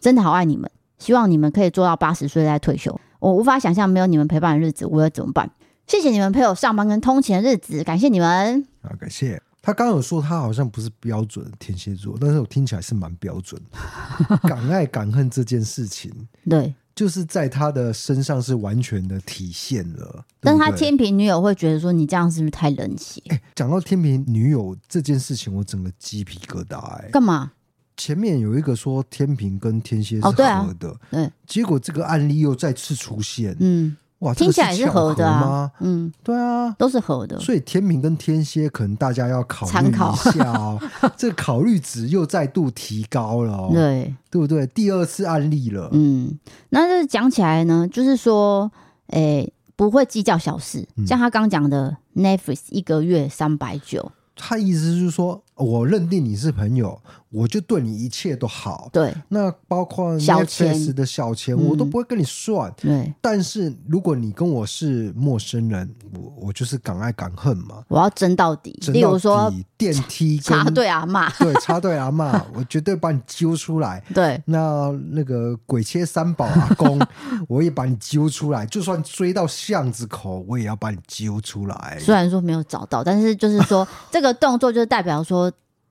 [0.01, 2.99] 真的好爱你们，希望你们可以做到八十岁再退休。
[3.25, 5.51] 我无法想象没有你们陪伴的日子，我要怎么办？
[5.87, 8.63] 谢谢你们陪我上班跟通勤的日子，感谢你们。
[8.83, 9.41] 啊，感谢。
[9.63, 14.37] 他刚刚有说他好像不是标准的天蝎座，但是我听起来是蛮标准的。
[14.47, 16.13] 敢爱敢恨这件事情，
[16.51, 20.23] 对，就是在他的身上是完全的体现了。
[20.41, 23.23] 但是他天平女友会觉得说你这样是不是太冷血？
[23.29, 27.09] 哎，讲到天平女友这件事情，我整个鸡皮疙瘩哎。
[27.11, 27.53] 干嘛？
[27.97, 30.77] 前面有一个说天平跟天蝎是合的，哦
[31.11, 31.31] 对。
[31.47, 35.71] 结果这个案例又再次出现，嗯，哇，听起来是合的吗？
[35.81, 40.81] 嗯，对啊，都是合的，所以天平跟天蝎可能大家要考虑一下哦，
[41.17, 44.67] 这个考虑值又再度提高了哦，对，对不对？
[44.69, 46.39] 第二次案例了，嗯，
[46.71, 48.71] 那就是讲起来呢，就是说，
[49.09, 54.11] 诶，不会计较小事，像他刚讲的 Netflix 一个月三百九。
[54.37, 58.91] 他意思就是说，我认定你是朋友，我就对你一切都好。
[58.93, 62.75] 对，那包括 Netflix 的小钱，我都不会跟你算。
[62.77, 68.77] 对，但是如果你跟我是陌生人，我我就是敢爱敢恨嘛，我要争到底。
[68.89, 74.03] 例如说电梯插队阿骂，对，插队阿骂， 我绝对把你揪出来。
[74.13, 77.01] 对，那那个鬼切三宝阿公，
[77.49, 78.67] 我也把你揪出来。
[78.67, 81.97] 就算追到巷子口，我也要把你揪出来。
[82.01, 84.25] 虽然说没有找到，但是就是说这个。
[84.25, 85.44] 这个动作就是代表说，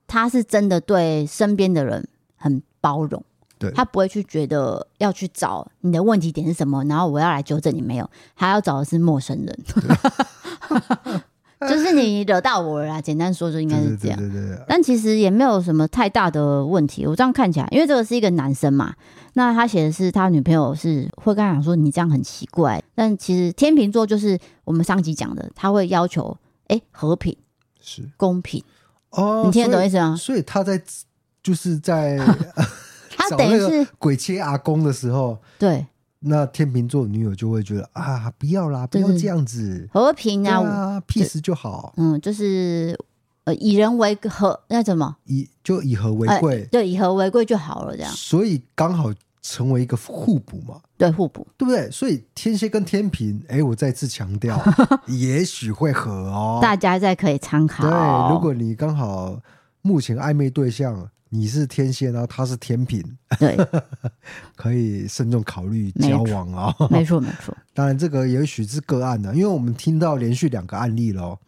[0.07, 3.23] 他是真的对身边的人很包容，
[3.57, 9.59] 对，他不会去觉得要去找你的问题点是什么，然后我要来纠正你没有，他要找的是陌生人，
[11.67, 13.01] 就是你惹到我了啦。
[13.01, 17.07] 简单说就应该是这样，对对对对对，但其实也没有什么太大的问题。
[17.07, 18.93] 我这样看起来，因为这个是一个男生嘛，
[19.35, 26.37] 那他写的是他女朋友是会跟他讲说你这样很奇怪，但其实天秤座就是我们上集讲的，他会要求
[26.67, 27.35] 哎和平。
[27.79, 28.09] 是。
[28.17, 28.61] 公平
[29.13, 30.15] 哦，你听得懂意思吗？
[30.15, 30.81] 所以他在
[31.41, 32.17] 就是在
[33.15, 35.85] 他等于是鬼切阿公的时候，对，
[36.19, 42.97] 那天秤座女友就会觉得啊，不要啦，不要这样子，和平啊，啊，peace 就好，嗯，就是
[43.45, 48.11] 呃，以人为和，那怎么以就以和为贵，对，以和为贵就好了，这样。
[48.13, 50.79] 所以刚好成为一个互补嘛？
[51.03, 51.89] 对，互补，对不对？
[51.91, 54.61] 所以天蝎跟天平，哎，我再次强调，
[55.07, 56.59] 也许会合哦。
[56.61, 57.83] 大家再可以参考。
[57.83, 59.39] 对，如果你刚好
[59.81, 63.03] 目前暧昧对象你是天蝎，然后他是天平，
[63.39, 63.57] 对，
[64.55, 66.87] 可以慎重考虑交往哦。
[66.89, 67.55] 没错，没错。
[67.73, 71.39] 当然，这个也许是个案的，因为我们听到连续两个案例咯，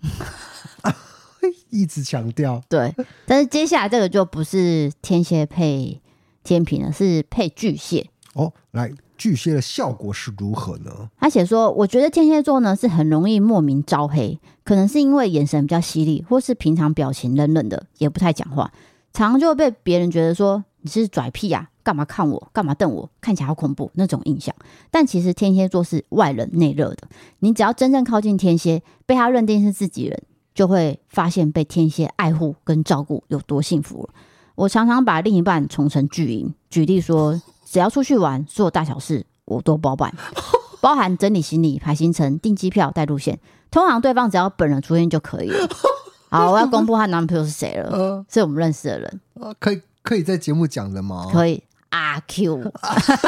[1.70, 2.62] 一直强调。
[2.68, 2.94] 对，
[3.26, 6.02] 但是接下来这个就不是天蝎配。
[6.44, 11.10] 天平了是配巨蟹哦，来巨蟹的效果是如何呢？
[11.18, 18.72] 他写说，我觉得天蝎座呢是很容易莫名招黑，可能是因为眼神比较犀利，或是平常表情冷冷的，也不太讲话，
[19.14, 24.54] 常常就会被别人觉得说你是拽屁呀、啊，干嘛看我，干嘛瞪我，看起来好恐怖那种印象。
[24.92, 27.08] 但其实天蝎座是外冷内热的，
[27.40, 30.22] 你只要真正靠近天蝎，被他认定是自己人，
[30.54, 34.10] 就会发现被天蝎爱护跟照顾有多幸福了。
[34.56, 40.14] 我常常把另一半宠成巨婴，举例说，只要出去玩，所有大小事我都包办，
[40.80, 43.40] 包含整理行李、排行程、订机票、带路线。
[43.72, 45.68] 通常对方只要本人出现就可以了。
[46.30, 49.22] 好，我要公布她男朋友是谁了，呃、是我们认识的人。
[49.60, 51.28] 可以可以在节目讲的吗？
[51.34, 51.62] 可以。
[51.90, 52.74] 阿 Q，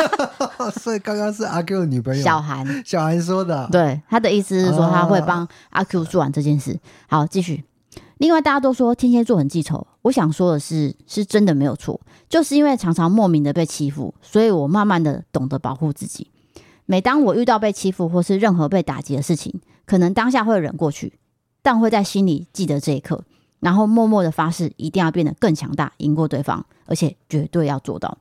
[0.82, 3.66] 所以刚刚是阿 Q 的女朋友小韩，小韩说的。
[3.72, 6.78] 对，他的意思是说他会帮阿 Q 做完这件事。
[7.08, 7.64] 好，继续。
[8.18, 9.88] 另外，大家都说天蝎座很记仇。
[10.02, 16.32] 我想说的是，是真的没有错，就是因为常常莫名的被欺负，所以我慢慢的懂得保护自己。
[16.86, 21.20] 每当我遇到被欺负或是任何被打击的事情，可能当下会忍过去，
[21.62, 23.24] 但会在心里记得这一刻，
[23.60, 28.18] 然后默默的发誓一定要变得更强大，赢过对方，而且绝对要做到。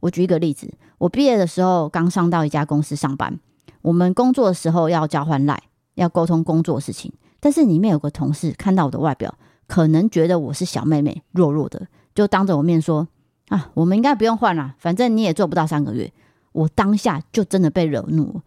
[0.00, 3.38] 我举一个例子，我毕业的时候刚上到一家公司上班，
[3.82, 5.62] 我们工作的时候要交换赖，
[5.94, 7.12] 要沟通工作事情。
[7.38, 9.34] 但是里面有个同事看到我的外表，
[9.66, 13.08] 可能觉得我是小妹妹，弱弱的，就当着我面说
[13.50, 16.10] ：“啊，我们应该不用换了，反正你也做不到三个月。”
[16.52, 18.42] 我当下就真的被惹怒了，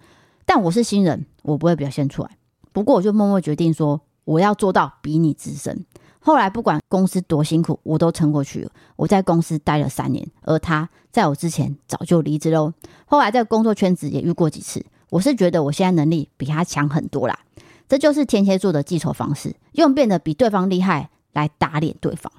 [0.46, 2.32] 但我是新人，我不会表现出来。
[2.74, 5.86] 不过我就默默决定说，我要做到比你资深。
[6.20, 8.72] 后来不管公司多辛苦，我都撑过去了。
[8.98, 12.74] 我在公司待了三年，而他在我之前早就离职喽。
[13.06, 17.40] 后来在工作圈子也遇过几次，我是觉得我现在能力比他强很多啦。
[17.88, 22.30] 这就是天蝎座的记仇方式，用变得比对方厉害来打脸对方。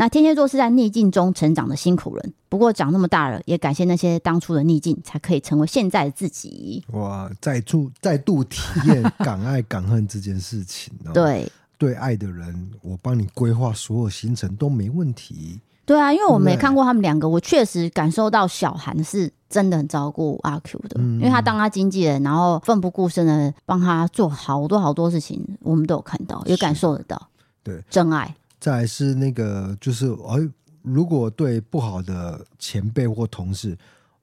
[0.00, 6.84] 那天蝎座是在逆境中成长的辛苦人，不过长那么大了，也感谢那些当初的逆境，才可以成为现在的自己。
[6.92, 11.10] 哇，再度再度体验敢爱敢恨这件事情哦。
[11.12, 15.60] 对，对爱的人，我帮你规划所有行程都没问题。
[15.84, 27.28] 对啊，因为我没看过他们两个，我确实感受到小韩是真的很照顾阿 Q 的，嗯、因为他当他经纪人，然后奋不顾身的帮他做好多好多事情，我们都有看到，也感受得到。
[27.64, 28.32] 对，真爱。
[28.60, 30.48] 再来是那个，就是哎，
[30.82, 33.76] 如果对不好的前辈或同事，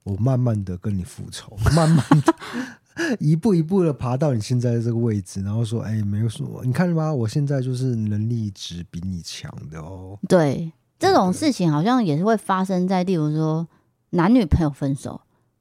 [0.03, 10.17] 我慢慢的跟你复仇， 慢慢的一步一步的爬到你现在的这个位置，然后说，哎，没有说，你看吧，我现在就是能力值比你强的哦。
[10.27, 10.71] 对。
[10.97, 13.67] 这种事情好像也是会发生在，例如说
[14.11, 15.19] 男女朋友分手，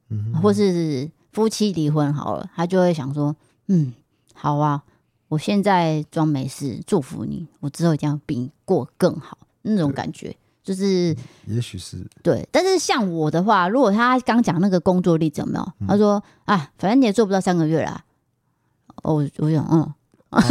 [0.09, 3.35] 嗯、或是夫妻离婚好了，他就会想说，
[3.67, 3.93] 嗯，
[4.33, 4.85] 好啊，
[5.35, 11.15] 我现在装没事，祝福你，我之后一定要比你过更好，那种感觉就是，
[11.47, 12.49] 也许是对。
[12.53, 15.73] 但是像我的话，如果他刚讲那个工作例子有没有？
[15.89, 18.05] 他说啊，反正你也做不到三个月啦，
[19.03, 19.93] 哦，我想，嗯。
[20.31, 20.41] 啊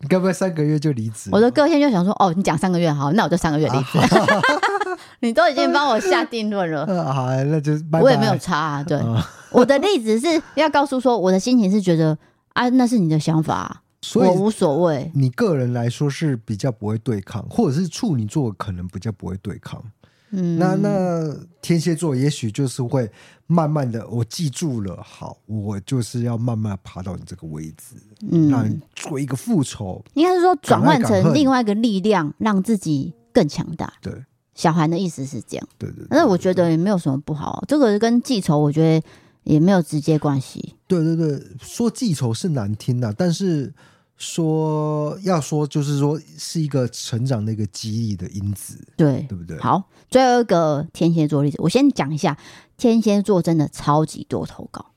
[0.00, 1.28] 你该不会三个月就离职？
[1.32, 3.98] 我的个性就想说，哦，你讲三个月好，那我就三个月离职。
[4.16, 4.40] 啊、
[5.20, 8.82] 你都已经帮我下定论了， 啊、好，那就我也没有差、啊。
[8.82, 12.16] 对，啊、我的例子是要告诉说，我的心情是觉得
[12.54, 15.10] 啊，那是你的想法、啊，所以我无所谓。
[15.14, 19.82] 你个人来说是比较不会对抗，或者是处女座可能比较不会对抗。
[20.32, 23.10] 嗯，那那天蝎座也许就是会
[23.48, 27.96] 慢慢的，我记住了，好，我就是要慢慢爬到你这个位置，
[28.30, 33.92] 嗯，让你做一个复仇，应该是说转换成另外一个力量，让自己更强大。
[34.00, 34.12] 对，
[34.54, 36.06] 小韩的意思是这样，对对，对。
[36.10, 39.06] 但是我觉得也没有什么不好，这个跟记仇我觉得
[39.44, 40.74] 也没有直接关系。
[40.86, 43.72] 对对对，说记仇是难听的，但是。
[44.22, 49.58] 说要说就是说是一个成长的一个激励的因子，对对不对？
[49.58, 52.36] 好，最后一个天蝎座例子，我先讲一下，
[52.76, 54.92] 天蝎座真的超级多投稿，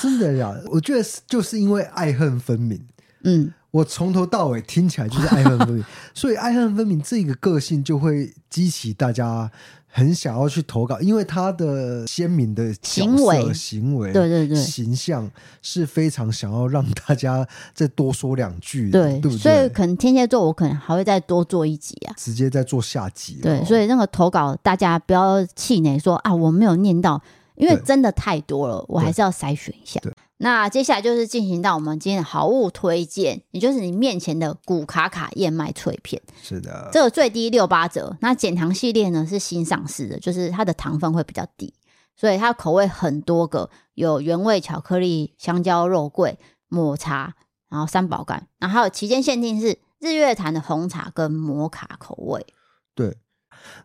[0.00, 0.54] 真的呀！
[0.70, 2.80] 我觉得就是因为爱恨分明，
[3.24, 9.50] 嗯，我从头到尾听起来就是爱恨分明， 所以爱恨分明这个个性就会激起大家
[9.86, 13.52] 很想要去投稿，因为他的鲜明的行为。
[13.52, 19.38] 行为，对对对，形象是非常想要让大家再多说两句的，对，对不对？
[19.38, 23.40] 所以可能天蝎座我可能还会再多做一集啊，直接再做下集。
[23.42, 27.20] 对，所以那个投稿大家不要气馁，说啊我没有念到，
[27.56, 30.00] 因为真的太多了，我还是要筛选一下。
[30.38, 36.20] 那接下来就是进行到我们今天的好物推荐，也就是你面前的古卡卡燕麦脆片。
[36.42, 38.16] 是的，这个最低六八折。
[38.20, 41.72] 那减糖系列呢是新上市的，就是它的糖分会比较低，
[42.14, 47.34] 所以它口味很多个，有原味巧克力、香蕉肉桂、抹茶，
[47.70, 52.44] 然后三宝干，然后还有期间限定是日月潭的红茶跟摩卡口味。
[52.94, 53.16] 对，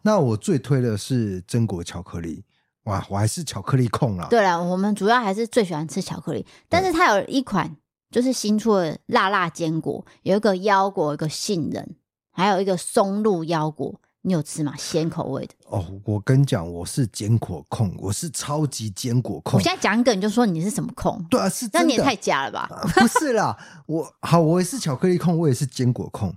[0.02, 2.44] 那我最推的是榛果巧克力。
[2.86, 4.28] 哇，我还是巧克力控啦。
[4.30, 7.78] 对了，我们主要还是最喜欢吃巧克力，但是它有一款
[8.10, 11.96] 就是新出的辣辣坚果，有一个腰果，一个杏仁，
[12.32, 14.74] 还有一个松露腰果，你有吃吗？
[14.78, 15.54] 鲜口味的。
[15.68, 19.60] 哦，我跟你讲，我是坚果控，我是超级坚果控。
[19.60, 21.24] 我现在讲一个，你就说你是什么控？
[21.30, 22.68] 对啊，是那你也太假了吧？
[22.72, 23.56] 啊、不是啦，
[23.86, 26.34] 我好，我也是巧克力控，我也是坚果控。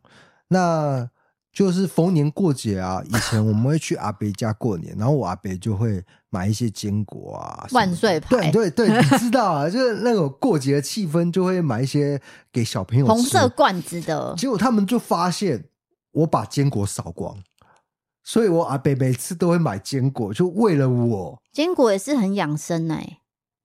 [0.48, 1.08] 那。
[1.54, 12.20] 就是逢年过节啊，以前我们会去阿伯家过年，然后我阿伯就会买一些坚果啊，万岁牌，对对对，你知道啊， 就是那种过节的气氛，就会买一些
[12.52, 13.12] 给小朋友吃。
[13.12, 14.34] 红色罐子的。
[14.36, 15.66] 结果他们就发现
[16.10, 17.38] 我把坚果扫光，
[18.24, 21.40] 所以我阿伯每次都会买坚果，就为了我。
[21.52, 23.18] 坚果也是很养生哎、欸。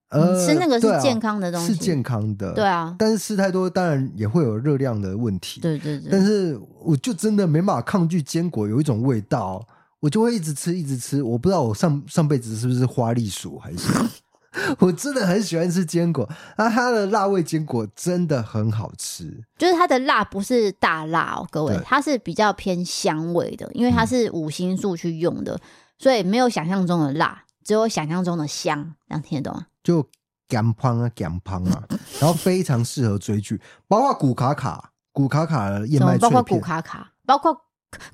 [0.09, 2.95] 呃，吃那个是健康的东西，啊，是健康的，对啊。
[2.97, 5.61] 但是吃太多，当然也会有热量的问题。
[5.61, 6.09] 对对对。
[6.11, 9.63] 但是我就真的没办法抗拒坚果有一种味道，
[9.99, 11.21] 我就会一直吃，一直吃。
[11.21, 13.87] 我不知道我上上辈子是不是花栗鼠，还是
[14.79, 16.27] 我真的很喜欢吃坚果。
[16.57, 25.61] 那它的辣味坚果真的很好吃，就是它的辣不是大辣哦，各位，它是比较偏香味的，因为它是五星素去用的，嗯，
[25.99, 28.95] 所以没有想象中的辣，只有想象中的香。
[29.07, 29.67] 这样听得懂吗？
[29.89, 30.07] 就
[30.49, 31.83] 咸胖啊，咸胖啊，
[32.21, 37.59] 然后非常适合追剧，包括古卡卡、古卡卡的燕麦脆片，包括古卡卡，包括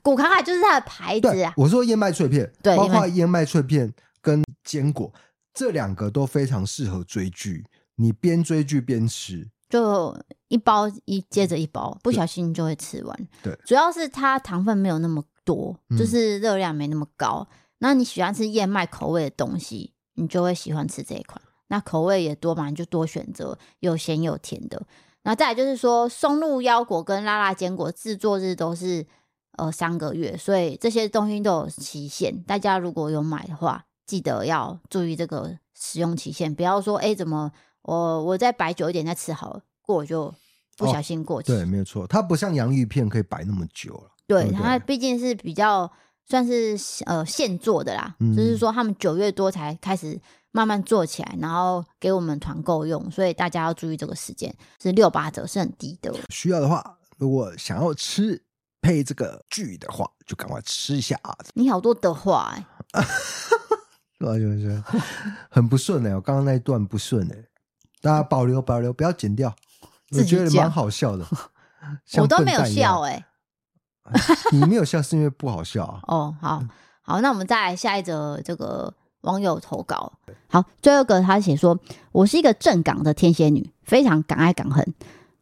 [0.01, 1.53] 古卡卡就是它的牌子啊。
[1.57, 5.13] 我说燕麦脆片，对，包括燕麦脆片跟坚果
[5.53, 7.65] 这两个都非常适合追剧，
[7.97, 10.17] 你边追剧边吃，就
[10.47, 13.27] 一包一接着一包，不小心就会吃完。
[13.43, 17.45] 对，主要是它糖分没有那么多，就是热量没那么高。
[17.49, 21.41] 嗯、那你喜欢吃燕麦口味的东西，你就会喜欢吃这一款。
[21.67, 24.85] 那口味也多嘛，你就多选择有咸有甜的。
[25.23, 29.03] 那再来就是说，松露腰果跟辣辣坚果制作日都是
[29.57, 32.43] 呃三个月，所以这些东西都有期限。
[32.43, 37.51] 大家如果有买的话，记得要注意这个使用期限，不要说哎、欸、怎么
[37.81, 40.31] 我我再摆久一点再吃好了，过就
[40.77, 41.51] 不小心过期。
[41.51, 44.11] 哦、对，没有错，它不像洋芋片可以摆那么久了。
[44.27, 45.91] 对，它毕竟是比较
[46.27, 50.21] 算是呃现做的啦，嗯、就是说他们九月多才开始。
[50.55, 56.13] 慢慢做起来，然后给我们团购用，所以大家要注意这个时间是六八折，是很低的。
[56.29, 58.41] 需要的话，如果想要吃
[58.81, 61.35] 配这个剧的话，就赶快吃一下啊。
[61.55, 63.07] 你好多的话 哎、欸，
[64.17, 64.81] 对就是
[65.51, 67.49] 很不顺哎、欸，我刚刚那一段不顺哎、欸，
[68.01, 69.53] 大家保留保留，不要剪掉。
[70.11, 71.27] 我觉得蛮好笑的，
[72.17, 74.15] 我都没有笑哎、欸，
[74.53, 75.99] 你没有笑是因为不好笑啊。
[76.03, 76.63] 哦，好
[77.03, 78.93] 好，那我们再来下一则这个。
[79.25, 80.13] 网友投稿，
[80.47, 81.77] 好，最后一个他写说
[82.13, 84.93] ：“我是一个正港的天蝎女，非常敢爱敢恨。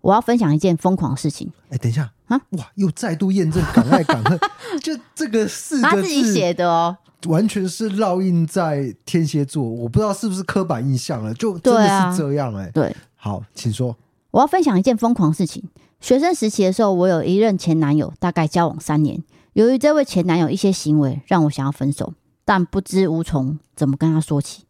[0.02, 1.50] 我要分享一件疯狂的事情。
[1.70, 2.42] 哎，等一下啊！
[2.52, 4.38] 哇，又再度验证敢爱敢恨，
[4.82, 9.64] 就这个四个字，他自己写的哦，完全是烙印在天蝎座。
[9.64, 12.72] 我不知道是不是刻板印象了，就真的是这样哎、欸。
[12.72, 13.96] 对，好，请说。
[14.32, 15.64] 我要分享一件疯狂的事情。
[16.02, 19.24] 学生时期的时候，我有一任前男友，大概交往三年。
[19.54, 22.14] 由于这位前男友一些行为，让我想要分手。”
[22.46, 24.64] 但不知无从怎么跟他说起，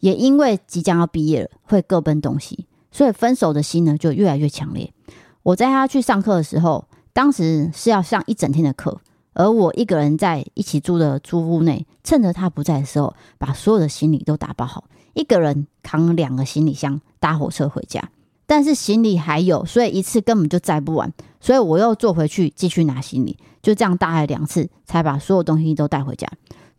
[0.00, 4.92] 也因为即将要毕业了，会各奔东西，所以分手的心呢就越来越强烈。
[5.42, 9.00] 我在他去上课的时候，当时是要上一整天的课，
[9.32, 18.10] 而我一个人在一起住的租屋内，趁着他不在的时候，把所有的行李都打包好，一个人扛两个行李箱搭火车回家。
[18.46, 26.26] 但是行李还有，所以一次根本就载不完，所以我又坐回去继续拿行李，就这样大概两次才把所有东西都带回家。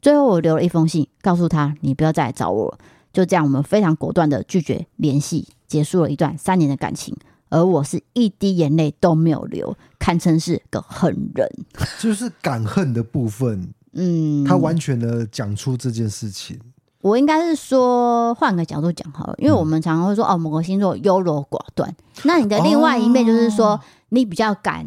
[0.01, 2.77] 最后，我留了一封信，告诉他：“你不要再来找我了。”
[3.11, 7.15] 就这样，我们非常果断的拒绝联系，结束了一段三年的感情。
[7.49, 11.49] 而我是一滴眼泪都没有流，堪称是个狠人。
[11.99, 16.59] 就是敢恨的部分，嗯，他完全的讲出这件事情。
[17.01, 21.91] 我应该是说，换个角度讲好了，因为我们常常会说，哦，某个星座优柔寡断。
[22.23, 23.79] 那你的另外一面就是说，哦、
[24.09, 24.85] 你比较敢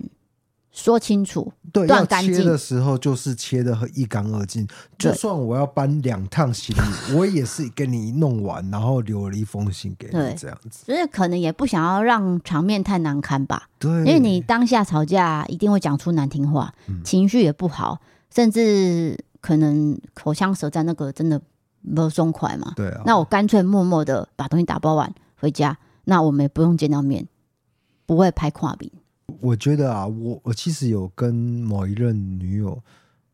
[0.73, 1.53] 说清楚。
[1.71, 4.67] 对，断干净的时候就是切得很一干二净。
[4.99, 10.85] 就算我要搬两趟行李， 我也是给你弄完，然后留了一封信给你，这样子。
[10.85, 13.69] 所以可能也不想要让场面太难堪吧。
[13.79, 18.01] 对，因为你当下吵架一定会讲出难听话，嗯、情绪也不好，
[18.35, 21.41] 甚至可能口腔舌战，那个真的
[21.95, 22.73] 不松快嘛。
[22.77, 23.03] 对啊。
[23.07, 27.27] 那我干脆默默的把东西打包完回家，那我们也不用见到面，
[28.05, 28.91] 不会拍跨饼。
[29.43, 32.81] 我觉得啊，我我其实有跟某一任女友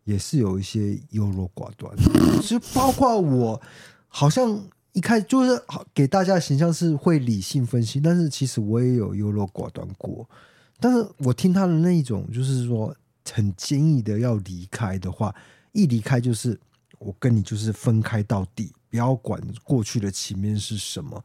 [0.04, 1.94] 也是有一些优柔寡断，
[2.40, 3.60] 就包括我，
[4.08, 4.58] 好像
[4.92, 10.26] 一开始就是给大家的形象是会理性分析，但是其实我也有优柔寡断过。
[10.80, 12.96] 但是我听他的那一种，就是说
[13.30, 15.34] 很坚毅的要离开的话，
[15.72, 16.58] 一离开就是
[16.98, 21.22] 我跟你就是分开到底，不要管过去的情面是什么。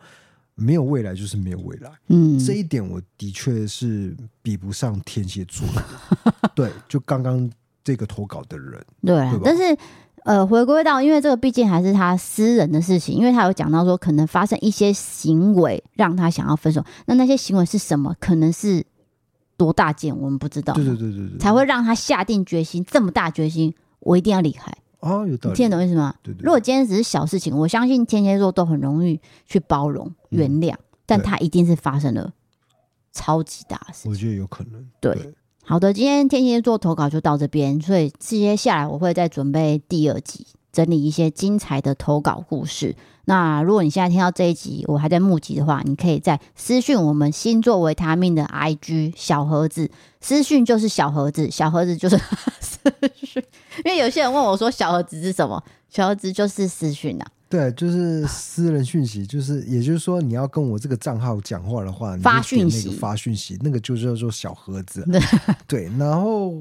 [0.55, 5.83] 没有未来就是没有未来，嗯，这一点我的确是比不上天蝎座的。
[6.53, 7.49] 对，就刚刚
[7.83, 9.41] 这个投稿的人，对啊，对？
[9.43, 9.75] 但是
[10.23, 18.15] 呃，回归到，因为这个毕竟还是他私人的事情，因为他有讲到说可能发生一些行为让他想要分手，那那些行为是什么？
[18.19, 18.85] 可能是
[19.57, 24.71] 多大件，我们不知道，对对对对对，才会让他下定决心这么大决心，我一定要离开。
[24.99, 25.51] 哦，有道理。
[25.51, 26.15] 你听得懂意思吗？
[26.23, 26.43] 对对。
[26.43, 32.31] 如果今天只是小事情，我相信天蝎座都很容易去包容、原谅，嗯、但他一定是发生了
[33.11, 34.09] 超级大事。
[34.09, 34.85] 我觉得有可能。
[34.99, 35.33] 对，对
[35.65, 42.95] 好的，今天天蝎座投稿就到这边，所以接下来我会再准备第二集，整理一些精彩的投稿故事。
[43.25, 52.17] 那如果你现在听到这一集，我还在募集的话，你可以在私讯我们星座维他命的 IG 小盒子，私讯就是小盒子，小盒子就是
[52.59, 52.79] 私
[53.13, 53.41] 讯。
[53.85, 57.25] 因为有些人问我说小盒子是什么，小盒子就是私讯呐。
[57.53, 65.07] 对，就是私人讯息，就是也就是说你要跟我这个账号讲话的话，发讯息，发讯息，那个就叫做小盒子。
[65.67, 66.59] 对，然后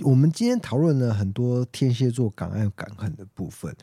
[0.00, 3.74] 我们今天讨论了很多天蝎座敢爱敢恨的部分。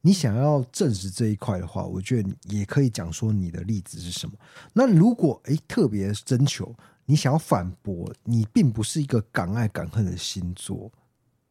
[0.00, 4.32] 你想要证实这一块的话，我觉得也可以讲说你的例子是什么。
[4.72, 6.74] 那如果诶特别征求
[7.04, 10.90] 你想要反驳，你并不是一个敢爱敢恨的星座，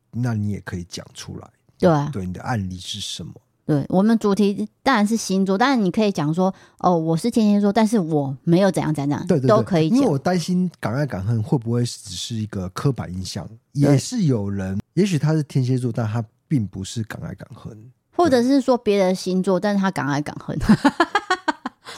[0.10, 1.48] 那你也可以讲出来。
[1.78, 3.32] 对啊，对，你的案例是什么？
[3.66, 10.00] 对，我们主题当然是星座，但是你可以讲说哦，我是天蝎座，但是我没有怎样怎样，对，对，对，都可以讲。
[10.00, 17.92] 因为我担心敢爱敢恨会不会只是一个刻板印象，也是有人，也许他是天蝎座，但他并不是敢爱敢恨。
[18.16, 20.58] 或者是说别的星座，但是他敢爱敢恨。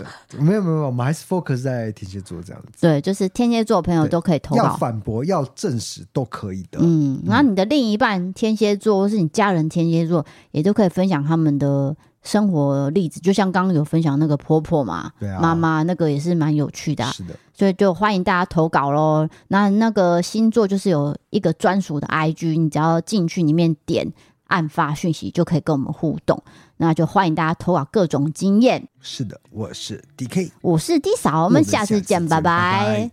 [0.27, 2.81] 对，没有没有，我们还是 focus 在天蝎座这样子。
[2.81, 6.79] 对，就是天蝎座朋友都可以投稿，要反驳、要证实都可以的。
[6.81, 13.19] 嗯，然后你的另一半天蝎座，或是你家人天蝎座，也都可以分享他们的生活例子。
[13.19, 17.11] 就像刚刚有分享那个婆婆嘛，对啊，妈妈那个也是蛮有趣的啊。
[17.11, 19.27] 是的，所以就欢迎大家投稿喽。
[19.47, 24.11] 那那个星座就是有一个专属的 IG，你只要进去里面点。
[24.47, 26.39] 案发讯息就可以跟我们互动，
[26.77, 33.09] 那就欢迎大家投稿各种经验是的我是 dk 我是 d 嫂我们下次见拜拜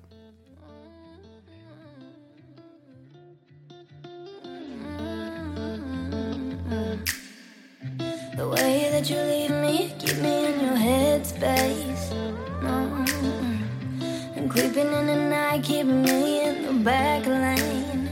[8.37, 11.93] the way that you leave me keep me in your head space
[14.53, 18.09] creeping in the night keep me in the back lane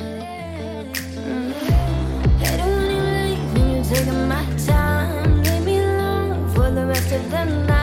[2.40, 4.89] you're taking my time
[7.10, 7.79] faster than light.